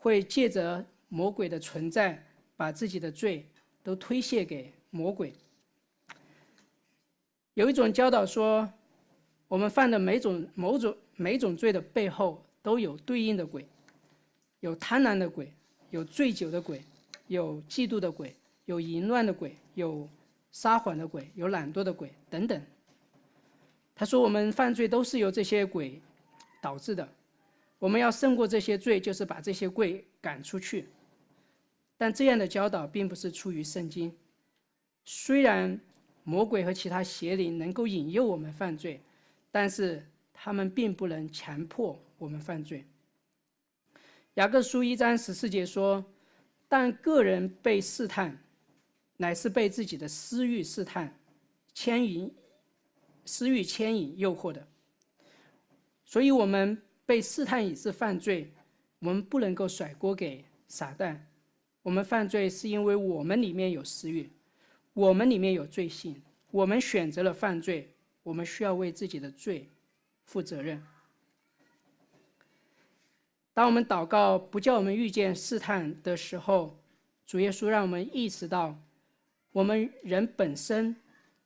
[0.00, 2.24] 会借着魔鬼的存在，
[2.56, 3.46] 把自己的罪
[3.82, 5.34] 都推卸给魔鬼。
[7.52, 8.66] 有一种教导说，
[9.46, 13.66] 我们犯的每种某种每种罪的背后都有对应的鬼，
[14.60, 15.52] 有贪婪的鬼，
[15.90, 16.82] 有醉酒的鬼，
[17.26, 18.34] 有嫉妒的鬼，
[18.64, 20.08] 有淫乱的鬼，有
[20.50, 22.58] 撒谎的鬼，有懒惰的鬼等等。
[23.94, 26.00] 他说，我们犯罪都是由这些鬼
[26.62, 27.06] 导致的。
[27.80, 30.86] 我们要胜过这些罪，就是把这些鬼赶出去。
[31.96, 34.14] 但这样的教导并不是出于圣经。
[35.02, 35.80] 虽然
[36.22, 39.00] 魔鬼和其他邪灵能够引诱我们犯罪，
[39.50, 42.84] 但是他们并不能强迫我们犯罪。
[44.34, 46.04] 雅各书一章十四节说
[46.68, 48.38] ：“但个人被试探，
[49.16, 51.18] 乃是被自己的私欲试探、
[51.72, 52.30] 牵引、
[53.24, 54.68] 私欲牵引、诱惑的。”
[56.04, 56.80] 所以，我们。
[57.10, 58.52] 被试探已是犯罪，
[59.00, 61.18] 我们不能够甩锅给撒旦。
[61.82, 64.30] 我们犯罪是因为我们里面有私欲，
[64.92, 67.92] 我们里面有罪性，我们选择了犯罪，
[68.22, 69.68] 我们需要为自己的罪
[70.24, 70.80] 负责任。
[73.52, 76.78] 当我们祷告不叫我们遇见试探的时候，
[77.26, 78.80] 主耶稣让我们意识到，
[79.50, 80.94] 我们人本身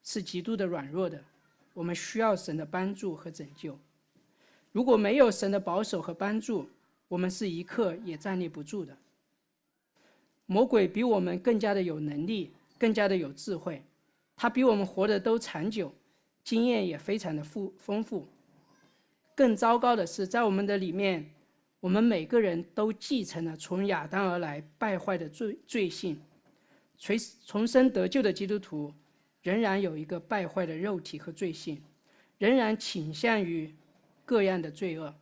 [0.03, 1.25] 是极度的软弱的，
[1.73, 3.79] 我们需要神的帮助和拯救。
[4.75, 6.69] 如果没有神的保守和帮助，
[7.07, 8.97] 我们是一刻也站立不住的。
[10.47, 13.81] 魔鬼比我们更加的有能力，更加的有智慧，
[14.35, 15.95] 他比我们活得都长久，
[16.43, 18.27] 经验也非常的富丰富。
[19.37, 21.25] 更糟糕的是，在我们的里面，
[21.79, 26.21] 我们每个人都继承了从亚当而来败坏的罪罪性。
[26.99, 28.93] 垂重生得救的基督徒，
[29.41, 31.81] 仍然有一个败坏的肉体和罪性，
[32.39, 33.73] 仍然倾向于
[34.25, 35.15] 各样的罪恶。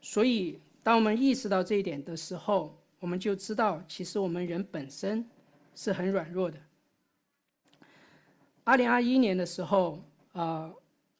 [0.00, 0.60] 所以。
[0.84, 5.24] 当我们意识到这一点的时候，我们就知道，其实我们人本身
[5.76, 6.58] 是很软弱的。
[8.64, 10.02] 二零二一年的时候，
[10.32, 10.68] 啊，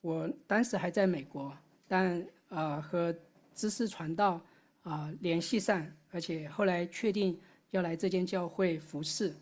[0.00, 1.56] 我当时还在美国，
[1.86, 3.14] 但啊和
[3.54, 4.40] 知识传道
[4.82, 9.32] 啊联系上，而且后来确定要来这间教会服侍。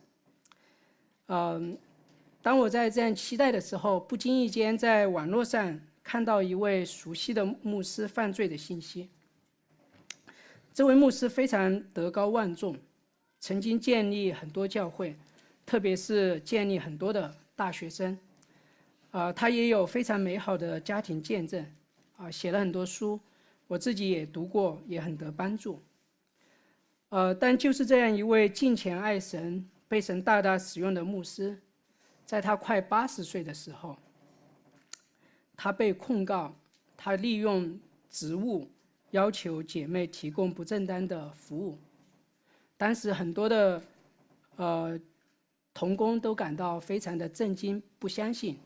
[1.29, 1.79] 嗯，
[2.43, 9.11] 当我在这样期待的时候，不经意间在网络上看到一位熟悉的牧师犯罪的信息。
[10.73, 12.75] 这位牧师非常德高望重，
[13.41, 15.15] 曾经建立很多教会，
[15.67, 18.19] 特别是建立很多的大学生。
[19.11, 21.67] 啊，他也有非常美好的家庭见证，
[22.17, 23.21] 啊，写了很多书，
[23.67, 25.83] 我自己也读过，也很得帮助。
[27.11, 31.59] 呃，但就是这样一位敬虔爱神、被神大大使用的牧师，
[32.31, 33.99] 在他快八十岁的时候，
[35.57, 36.55] 他被控告，
[36.97, 37.77] 他利用
[38.09, 38.71] 职务。
[39.11, 41.77] 要求姐妹提供不正当的服务，
[42.77, 43.83] 当时很多的
[44.55, 45.01] 呃
[45.75, 48.57] 童工都感到非常的震惊，不相信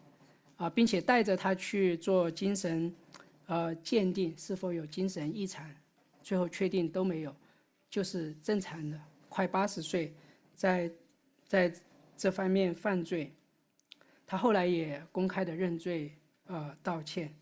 [0.58, 2.94] 啊，并且带着他去做精神
[3.46, 5.66] 呃鉴定，是否有精神异常，
[6.22, 7.34] 最后确定都没有，
[7.88, 9.00] 就是正常的。
[9.30, 10.12] 快八十岁，
[10.54, 10.90] 在
[11.46, 11.72] 在
[12.18, 13.32] 这方面犯罪，
[14.26, 16.12] 他后来也公开的认罪
[16.46, 17.32] 呃道歉。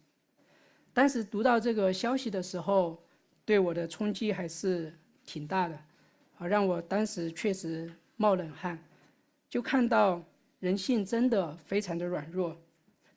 [0.93, 3.03] 当时读到这个消息的时候，
[3.45, 4.93] 对我的冲击还是
[5.25, 5.75] 挺大的，
[6.39, 8.79] 啊，让我当时确实冒冷汗，
[9.49, 10.23] 就看到
[10.61, 12.57] 人性真的非常的软弱，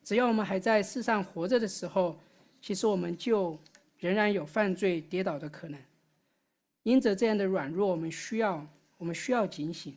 [0.04, 2.17] 只要我们还在世上活着的时候，
[2.62, 3.60] 其实我们就
[3.99, 5.80] 仍然有犯罪跌倒的可能。
[6.84, 8.65] 因着这样的软弱，我们需要
[8.97, 9.95] 我们需要警醒，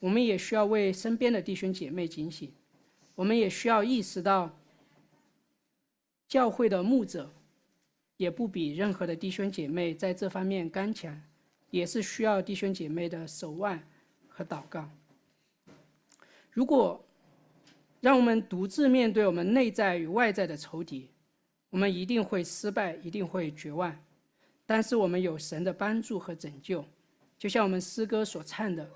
[0.00, 2.52] 我们也需要为身边的弟兄姐妹警醒，
[3.14, 4.50] 我们也需要意识到。
[6.26, 7.28] 教会的牧者
[8.16, 11.20] 也不比任何的弟兄姐妹在这方面刚强，
[11.70, 13.76] 也是需要弟兄姐妹的守望
[14.28, 14.88] 和祷告。
[16.52, 17.04] 如果
[18.00, 21.10] 让我们独自面对我们内在与外在的仇敌，
[21.68, 23.92] 我们一定会失败，一定会绝望。
[24.64, 26.84] 但是我们有神的帮助和拯救，
[27.36, 28.88] 就像我们诗歌所唱的，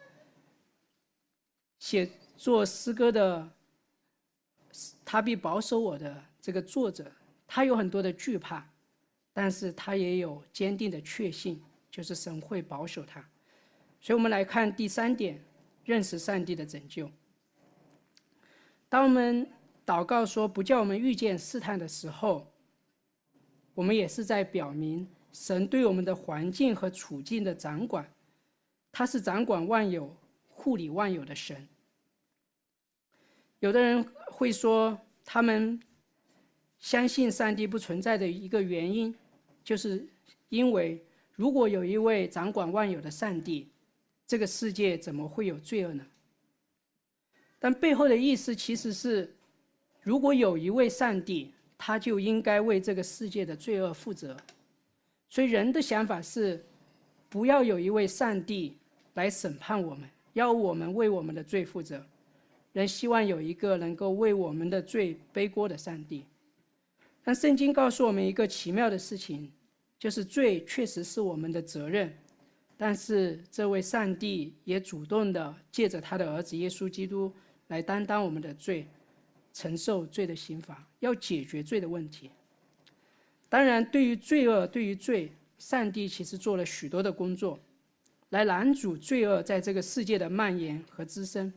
[1.79, 3.49] 写作诗歌的，
[5.05, 7.11] 他必保守我的这个作者。
[7.47, 8.67] 他有很多的惧怕，
[9.33, 13.21] 但是他也有坚定的确信，就是神会保守他。
[14.01, 15.43] 所以，我们来看第三点，
[15.85, 17.09] 认识上帝的拯救。
[18.89, 19.47] 当我们
[19.85, 22.51] 祷告说不叫我们遇见试探的时候，
[23.75, 28.09] 我们也是在表明神对我们的环境和处境的掌管，
[28.91, 30.17] 他是掌管万有、
[30.65, 31.69] 护理万有的神。
[33.61, 35.79] 有的人会说，他们。
[36.81, 39.15] 相信上帝不存在的一个原因，
[39.65, 40.07] 就是
[40.51, 41.03] 因为
[41.35, 43.71] 如果有一位掌管万有的上帝，
[44.27, 46.07] 这个世界怎么会有罪恶呢？
[47.59, 49.35] 但背后的意思其实是，
[50.03, 54.37] 如果有一位上帝，他就应该为这个世界的罪恶负责。
[55.31, 56.63] 所以人的想法是，
[57.31, 58.77] 不要有一位上帝
[59.15, 62.05] 来审判我们，要我们为我们的罪负责。
[62.73, 66.25] 人希望有一个能够为我们的罪背锅的上帝。
[67.23, 69.51] 但圣经告诉我们一个奇妙的事情，
[69.99, 72.13] 就是罪确实是我们的责任，
[72.77, 77.33] 但是这位上帝也主动的借着他的儿子耶稣基督
[77.69, 78.87] 来担当我们的罪，
[79.53, 82.31] 承受罪的刑罚，要解决罪的问题。
[83.49, 87.59] 当然，对于罪恶，对于罪，上帝其实做了许多的工作，
[88.35, 91.53] 来拦阻罪恶在这个世界的蔓延和滋生。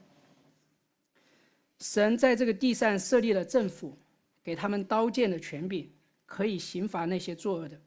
[1.80, 3.98] 神在这个地上设立了政府。
[4.44, 5.92] 给他们刀剑的权柄，
[6.26, 7.78] 可以刑罚那些作恶的。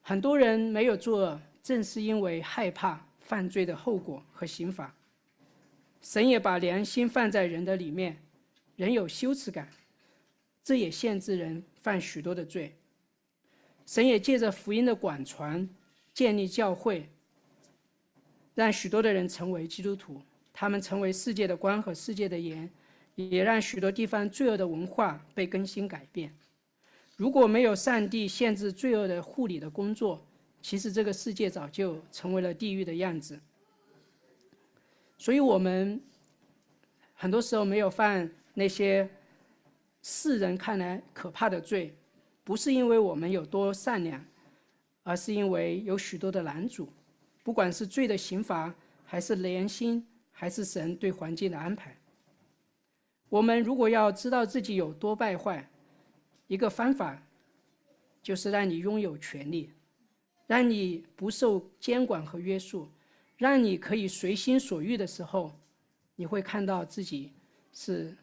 [0.00, 4.94] 很多人没有作恶，正是因为害怕犯罪的后果和刑罚。
[6.00, 8.16] 神也把良心放在人的里面，
[8.76, 9.68] 人有羞耻感，
[10.62, 12.74] 这也限制人犯许多的罪。
[13.84, 15.68] 神也借着福音的广传，
[16.14, 17.06] 建立教会，
[18.54, 20.20] 让许多的人成为基督徒，
[20.52, 22.70] 他们成为世界的光和世界的盐，
[23.16, 26.32] 也让许多地方罪恶的文化被更新改变。
[27.16, 30.24] 如果没有上帝限制罪恶的护理的工作，
[30.60, 33.38] 其实这个世界早就成为了地狱的样子。
[35.18, 36.00] 所以，我们
[37.14, 39.08] 很多时候没有犯那些
[40.02, 41.94] 世人看来可怕的罪，
[42.42, 44.24] 不是因为我们有多善良，
[45.02, 46.88] 而是因为有许多的拦阻，
[47.44, 48.74] 不管是罪的刑罚，
[49.04, 51.96] 还是良心，还是神对环境的安排。
[53.28, 55.68] 我们如果要知道自己有多败坏，
[56.46, 57.22] 一个方法，
[58.22, 59.70] 就是让你拥有权利，
[60.46, 62.88] 让你不受监管和约束，
[63.36, 65.52] 让你可以随心所欲的时候，
[66.16, 67.32] 你会看到自己
[67.72, 68.16] 是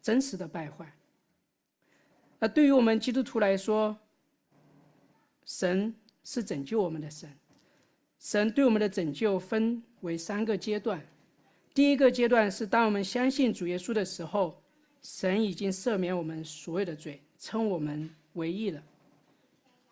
[0.00, 0.90] 真实的败坏。
[2.38, 3.96] 那对于我们基督徒来说，
[5.44, 7.28] 神是拯救我们的神，
[8.22, 11.04] 神对我们的拯救分为三个阶段。
[11.74, 14.62] 第一个阶段是当我们相信主耶稣的时候，
[15.02, 17.20] 神已经赦免我们所有的罪。
[17.36, 18.80] 称我们为义了。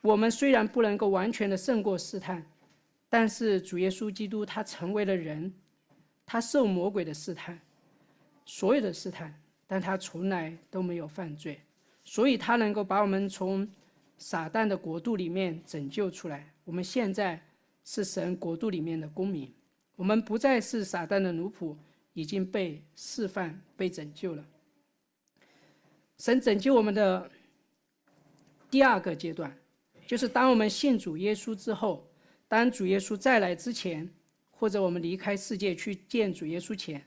[0.03, 2.47] 我们虽然不能够完全的胜过试探，
[3.09, 5.53] 但是主耶稣基督他成为了人，
[6.25, 7.61] 他受魔鬼的试探，
[8.45, 9.35] 所有的试探，
[9.67, 11.61] 但他从来都没有犯罪，
[12.05, 13.69] 所以他能够把我们从
[14.17, 16.49] 撒旦的国度里面拯救出来。
[16.63, 17.43] 我们现在
[17.85, 19.53] 是神国度里面的公民，
[19.97, 21.77] 我们不再是撒旦的奴仆，
[22.13, 24.45] 已经被释放、被拯救了。
[26.19, 27.31] 神拯救我们的。
[28.71, 29.53] 第二个阶段，
[30.07, 32.09] 就是当我们信主耶稣之后，
[32.47, 34.09] 当主耶稣再来之前，
[34.49, 37.05] 或者我们离开世界去见主耶稣前，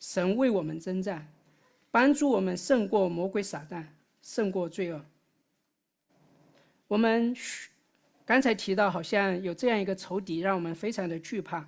[0.00, 1.32] 神为我们征战，
[1.92, 3.86] 帮助我们胜过魔鬼撒旦，
[4.20, 5.00] 胜过罪恶。
[6.88, 7.70] 我们需
[8.26, 11.66] 刚才提到，好像有这样一个仇敌，让我们非常的惧怕，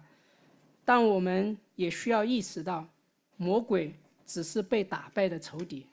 [0.85, 2.87] 但我们也需要意识到，
[3.39, 3.95] 魔鬼
[4.27, 5.87] 只是被打败的仇敌，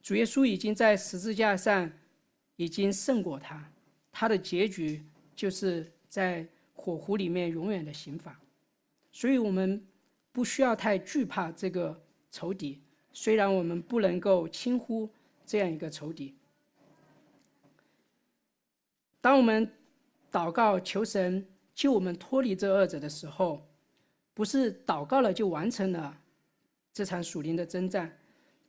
[0.00, 1.90] 主耶稣已经在十字架上。
[2.56, 3.72] 已经胜过他，
[4.12, 5.02] 他的结局
[5.34, 8.38] 就是在火湖里面永远的刑罚，
[9.10, 9.82] 所以我们
[10.30, 11.98] 不需要太惧怕这个
[12.30, 12.78] 仇敌，
[13.12, 15.10] 虽然我们不能够轻忽
[15.44, 16.34] 这样一个仇敌。
[19.20, 19.68] 当我们
[20.32, 23.68] 祷告求神救我们脱离这二者的时候，
[24.32, 26.18] 不是祷告了就完成了
[26.92, 28.18] 这场属灵的征战，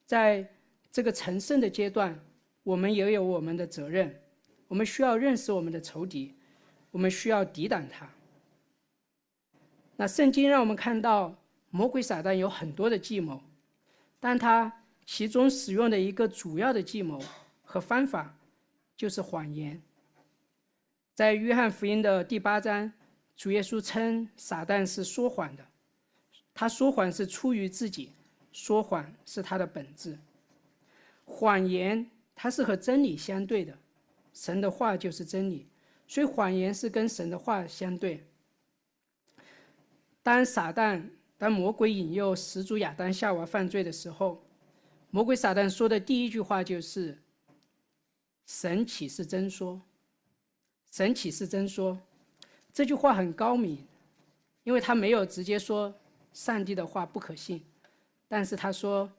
[0.06, 0.48] 在
[0.92, 2.20] 这个成圣的阶段。
[2.64, 4.22] 我们也有我们的责任，
[4.70, 6.34] 我们需要认识我们的仇敌，
[6.92, 8.10] 我们需要抵挡他。
[9.98, 11.36] 那圣经让我们看到，
[11.72, 13.42] 魔鬼撒旦有很多的计谋，
[14.18, 14.72] 但他
[15.06, 17.22] 其中使用的一个主要的计谋
[17.64, 18.34] 和方法，
[18.96, 19.82] 就是谎言。
[21.14, 22.92] 在约翰福音的第八章，
[23.36, 25.66] 主耶稣称撒旦是说谎的，
[26.54, 28.12] 他说谎是出于自己，
[28.52, 30.18] 说谎是他的本质，
[31.26, 32.10] 谎言。
[32.36, 33.78] 它是和真理相对的，
[34.34, 35.68] 神的话就是真理，
[36.08, 38.26] 所以谎言是跟神的话相对。
[40.24, 41.00] 当撒旦、
[41.38, 44.44] 当魔鬼引诱始祖亚当夏娃犯罪的时候，
[45.12, 47.16] 魔鬼撒旦说的第一句话就是
[48.48, 49.80] ：“神岂是真说？
[50.94, 52.00] 神启示真说？”
[52.72, 53.84] 这句话很高明，
[54.64, 55.92] 因为他没有直接说
[56.34, 57.64] 上帝的话不可信，
[58.28, 59.12] 但是他说：“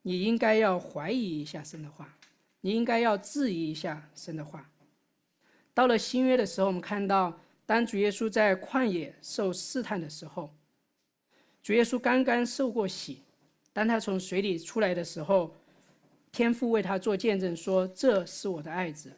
[0.00, 2.14] 你应该要怀疑一下神的话。”
[2.62, 4.68] 你应该要质疑一下神的话。
[5.74, 10.50] 到了新约的时候，我们看到，当主耶稣在旷野受试探的时候，
[11.62, 13.22] 主耶稣刚刚受过洗，
[13.72, 15.54] 当他从水里出来的时候，
[16.32, 19.12] 天父为他做见证说：“这是我的爱子。”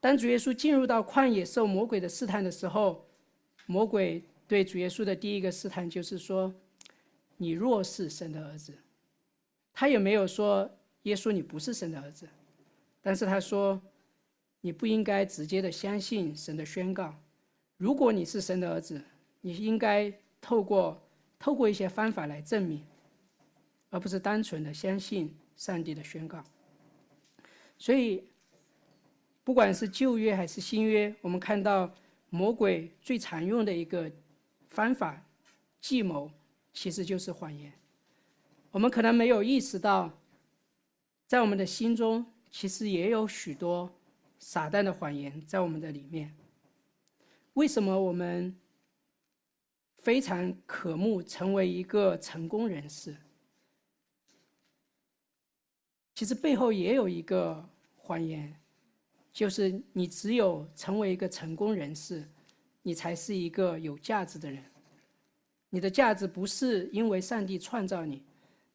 [0.00, 3.06] 当主耶稣进入到旷野受魔鬼的试探的时候，
[3.66, 6.52] 魔鬼对主耶稣的第一个试探就是说
[7.36, 8.76] ：“你若是神的儿子。”
[9.72, 10.68] 他也没有说。
[11.04, 12.28] 耶稣，你不是神的儿子，
[13.00, 13.80] 但是他说，
[14.60, 17.14] 你不应该直接的相信神的宣告。
[17.78, 19.00] 如果你是神的儿子，
[19.40, 21.02] 你应该透过
[21.38, 22.84] 透过一些方法来证明，
[23.88, 26.44] 而不是单纯的相信上帝的宣告。
[27.78, 28.22] 所以，
[29.42, 31.92] 不管是旧约还是新约，我们看到
[32.28, 34.10] 魔鬼最常用的一个
[34.68, 35.24] 方法、
[35.80, 36.30] 计谋，
[36.72, 37.72] 其实就是谎言。
[38.70, 40.10] 我们可能没有意识到。
[41.26, 43.88] 在我们的心中，其实也有许多
[44.40, 46.34] 撒旦的谎言在我们的里面。
[47.54, 48.52] 为什么我们
[49.98, 53.16] 非常渴慕成为一个成功人士。
[56.16, 57.64] 其实背后也有一个
[57.96, 58.52] 谎言，
[59.32, 62.28] 就是你只有成为一个成功人士，
[62.82, 64.62] 你才是一个有价值的人。
[65.68, 68.22] 你的价值不是因为上帝创造你，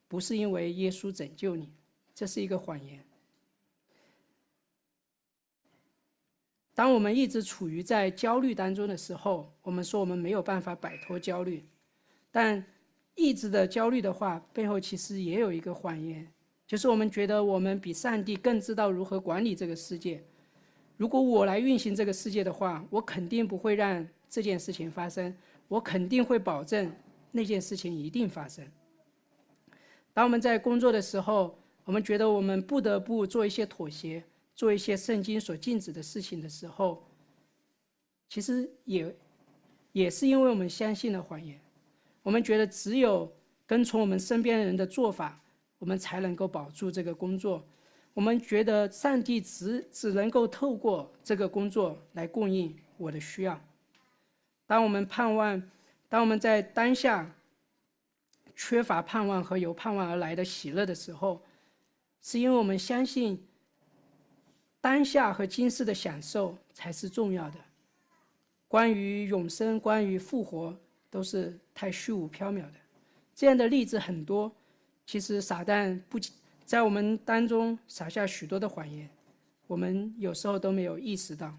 [0.08, 1.70] 不是因为耶稣拯救你，
[2.14, 3.04] 这是一个谎言。
[6.74, 11.64] 当我们一直处于在焦虑当中的时候，我们说我们没有办法摆脱焦虑，
[12.30, 12.64] 但
[13.14, 16.26] 一直的焦虑的话，背后其实也有一个谎言。
[16.66, 20.24] 就是我们觉得我们比上帝更知道如何管理这个世界。
[20.96, 25.34] 如果我来运行这个世界的话，我肯定不会让这件事情发生，
[25.68, 26.90] 我肯定会保证
[27.30, 28.66] 那件事情一定发生。
[30.12, 34.22] 当我们在工作的时候，我们觉得我们不得不做一些妥协，
[34.54, 37.06] 做一些圣经所禁止的事情的时候，
[38.28, 39.16] 其实也
[39.92, 41.60] 也是因为我们相信了谎言。
[42.22, 43.30] 我们觉得只有
[43.66, 45.40] 跟从我们身边人的做法。
[45.78, 47.62] 我们才能够保住这个工作。
[48.16, 53.60] 我们觉得上帝只只能够透过这个工作来供应我的需要。
[54.66, 55.62] 当我们盼望，
[56.08, 57.30] 当我们在当下
[58.54, 61.42] 缺乏盼望和由盼望而来的喜乐的时候，
[62.22, 63.38] 是因为我们相信
[64.80, 67.58] 当下和今世的享受才是重要的。
[68.66, 70.74] 关于永生，关于复活，
[71.10, 72.74] 都是太虚无缥缈的。
[73.34, 74.50] 这样的例子很多。
[75.04, 76.18] 其实撒旦不
[76.66, 79.08] 在我们当中撒下许多的谎言，
[79.68, 81.56] 我们有时候都没有意识到。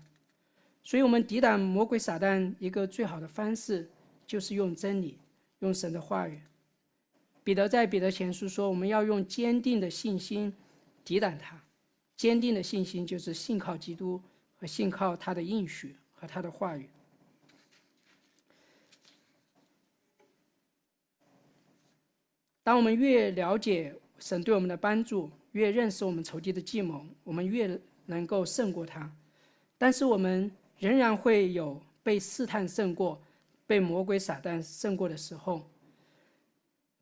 [0.84, 3.90] 所以，我们抵挡魔鬼撒旦一个最好的方式，
[4.26, 5.18] 就是用真理，
[5.60, 6.42] 用神的话语。
[7.44, 10.54] 彼得在彼得前书说：“我们要用坚定的信心
[11.06, 11.58] 抵挡他。
[12.18, 14.22] 坚定的信心就是信靠基督
[14.58, 16.90] 和信靠他的应许和他的话语。”
[22.64, 29.12] 当我们越了解神对我们的帮助，越认识我们仇敌的计谋，我们越能够胜过他。
[29.78, 33.22] 但是我们仍然会有被试探胜过、
[33.66, 35.70] 被魔鬼撒旦胜过的时候。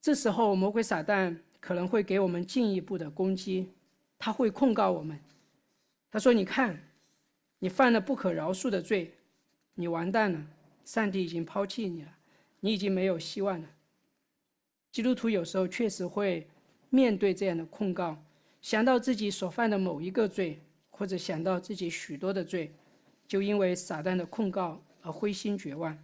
[0.01, 3.69] 这时候，魔鬼撒旦可能会给我们进一步的攻击，
[4.19, 5.19] 他会控告我们。
[6.11, 6.79] 他说：“你看，
[7.59, 9.13] 你犯了不可饶恕的罪，
[9.73, 10.45] 你完蛋了，
[10.83, 12.15] 上帝已经抛弃你了，
[12.59, 13.67] 你已经没有希望了。”
[14.91, 16.47] 基督徒有时候确实会
[16.95, 18.17] 面对这样的控告，
[18.61, 22.73] 想到自己所犯的某一个罪，或者想到自己许多的罪，
[23.27, 25.97] 就因为撒旦的控告而灰心绝望。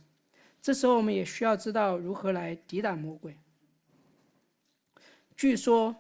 [0.62, 3.38] 这时候，我们也需要知道如何来抵挡魔鬼。
[5.38, 5.96] 据说，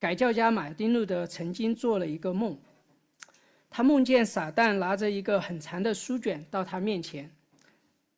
[0.00, 2.58] 改教家马丁路德曾经做了一个梦，
[3.70, 7.30] 他梦见撒旦拿着一个很长的书卷到他面前，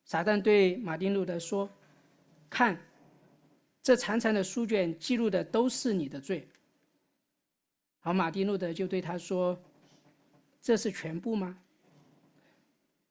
[0.06, 1.68] 撒旦对马丁路德说
[2.48, 2.80] ：“看。”
[3.84, 6.48] 这长长的书卷记录的都是你的罪。
[8.00, 9.56] 而马丁路德就对他说
[10.62, 11.56] ：“这是全部吗？”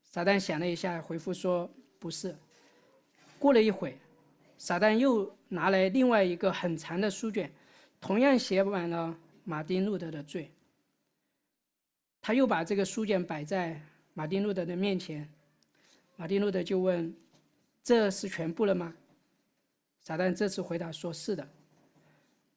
[0.02, 1.70] 撒旦想了一下，回复说
[2.00, 2.36] ：“不是。”
[3.38, 3.96] 过了一会，
[4.58, 7.52] 撒旦又拿来另外一个很长的书卷，
[8.02, 10.50] 同样写满了马丁路德的罪。
[12.20, 13.80] 他又把这个书卷摆在
[14.16, 15.30] 马丁路德的面前，
[16.16, 17.16] 马丁路德就问
[17.84, 18.92] ：“这是全部了吗？”
[20.04, 21.50] 撒旦这次回答说：“是的。”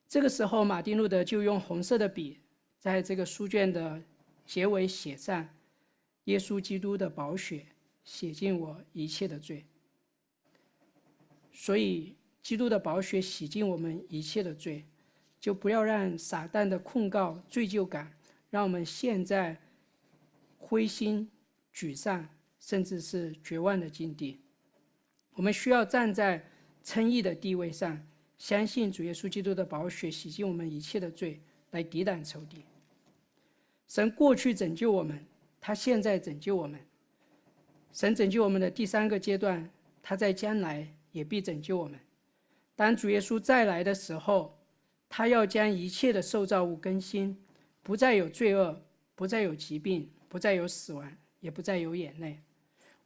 [0.08, 2.40] 这个时候，马丁路德就用红色的笔，
[2.78, 4.02] 在这个书卷的
[4.44, 5.48] 结尾写上
[6.24, 7.64] ：“耶稣基督的宝血
[8.02, 9.64] 洗净我一切的罪。”
[11.52, 14.84] 所以，基督的宝血洗净我们一切的罪，
[15.38, 18.12] 就不要让撒旦的控告、罪疚感，
[18.50, 19.56] 让我们陷在
[20.58, 21.30] 灰心、
[21.72, 22.28] 沮丧，
[22.58, 24.40] 甚至是绝望的境地。
[25.34, 26.44] 我们需要站在。
[26.86, 28.00] 称义的地位上，
[28.38, 31.40] 相信主耶稣基督的宝血洗净我们一切的罪，
[31.72, 32.62] 来抵挡仇敌。
[33.88, 35.26] 神过去拯救我们，
[35.60, 36.78] 他现在拯救我们。
[37.92, 39.68] 神拯救我们的第三个阶段，
[40.00, 41.98] 他在将来也必拯救我们。
[42.76, 44.56] 当主耶稣再来的时候，
[45.08, 47.36] 他要将一切的受造物更新，
[47.82, 48.80] 不再有罪恶，
[49.16, 52.38] 不再有疾病，不再有死亡，也不再有眼泪。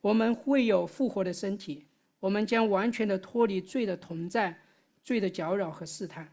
[0.03, 1.87] 我们会有复活的身体。
[2.21, 4.55] 我们将完全的脱离罪的同在、
[5.03, 6.31] 罪的搅扰和试探，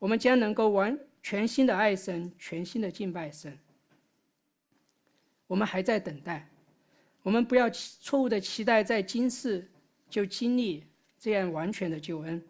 [0.00, 3.56] 我们将能够完全新的爱神、全新的敬拜神。
[5.46, 6.48] 我们还在等待，
[7.22, 9.64] 我们不要错误的期待在今世
[10.10, 10.84] 就经历
[11.20, 12.42] 这样完全的救恩。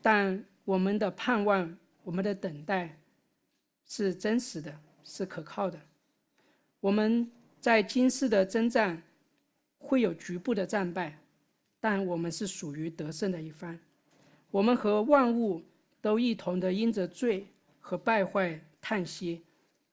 [0.00, 2.96] 但我们的盼望、我们的等待
[3.84, 5.80] 是真实的，是可靠的。
[6.78, 7.28] 我们
[7.60, 9.02] 在今世的征战。
[9.80, 11.18] 会有局部的战败，
[11.80, 13.76] 但我们是属于得胜的一方。
[14.52, 15.60] 我们和万物
[16.00, 17.46] 都一同的因着罪
[17.80, 19.42] 和败坏叹息，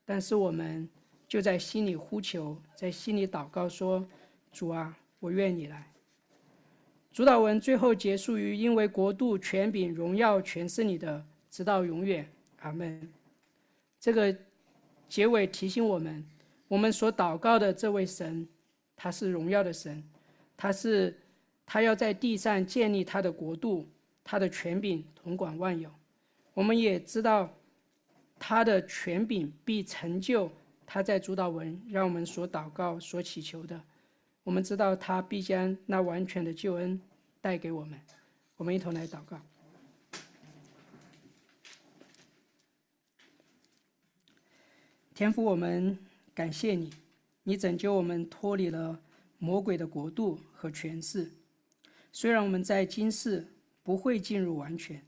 [0.06, 0.88] 但是我们
[1.28, 4.08] 就在心里呼求，在心里祷告说
[4.52, 5.92] ：“主啊，我愿你来。”
[7.12, 12.30] 主导文最后结束于：“因为国度、权柄、荣耀全是你的，直到永远。”
[12.62, 13.10] 阿门。
[14.00, 14.36] 这个
[15.08, 16.24] 结尾提醒我们，
[16.68, 18.48] 我们所祷告的这位神，
[18.98, 20.04] 他是荣耀的神，
[20.58, 21.18] 他是
[21.66, 23.88] 他要在地上建立他的国度。
[24.30, 25.90] 他的权柄统管万有，
[26.54, 27.50] 我们也知道，
[28.38, 30.52] 他的权柄必成就
[30.86, 33.82] 他在主导文让我们所祷告、所祈求的。
[34.44, 37.00] 我们知道他必将那完全的救恩
[37.40, 37.98] 带给我们。
[38.58, 39.40] 我们一同来祷告。
[45.16, 45.98] 天父，我们
[46.36, 46.92] 感谢你，
[47.48, 49.02] 你拯救我们脱离了
[49.40, 51.32] 魔鬼的国度和权势。
[52.12, 53.48] 虽然我们在今世。
[53.88, 55.02] 不会进入完全，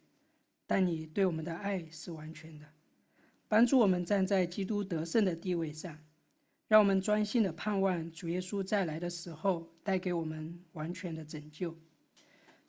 [0.65, 2.65] 但你对我们的爱是完全的，
[3.45, 5.99] 帮助我们站在基督得胜的地位上，
[6.69, 11.75] 让我们专心的盼望主耶稣再来的时候带给我们完全的拯救，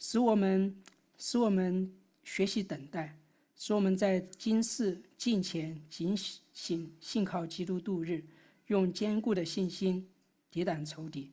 [0.00, 0.74] 使我们
[1.16, 1.88] 使我们
[2.24, 3.16] 学习等待，
[3.54, 6.16] 使我们在今世敬前警
[6.52, 8.24] 醒信靠基督度日，
[8.70, 10.08] 用坚固的信心
[10.48, 11.28] 抵挡仇敌。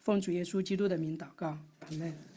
[0.00, 2.33] 奉主耶稣基督的名祷告，阿门。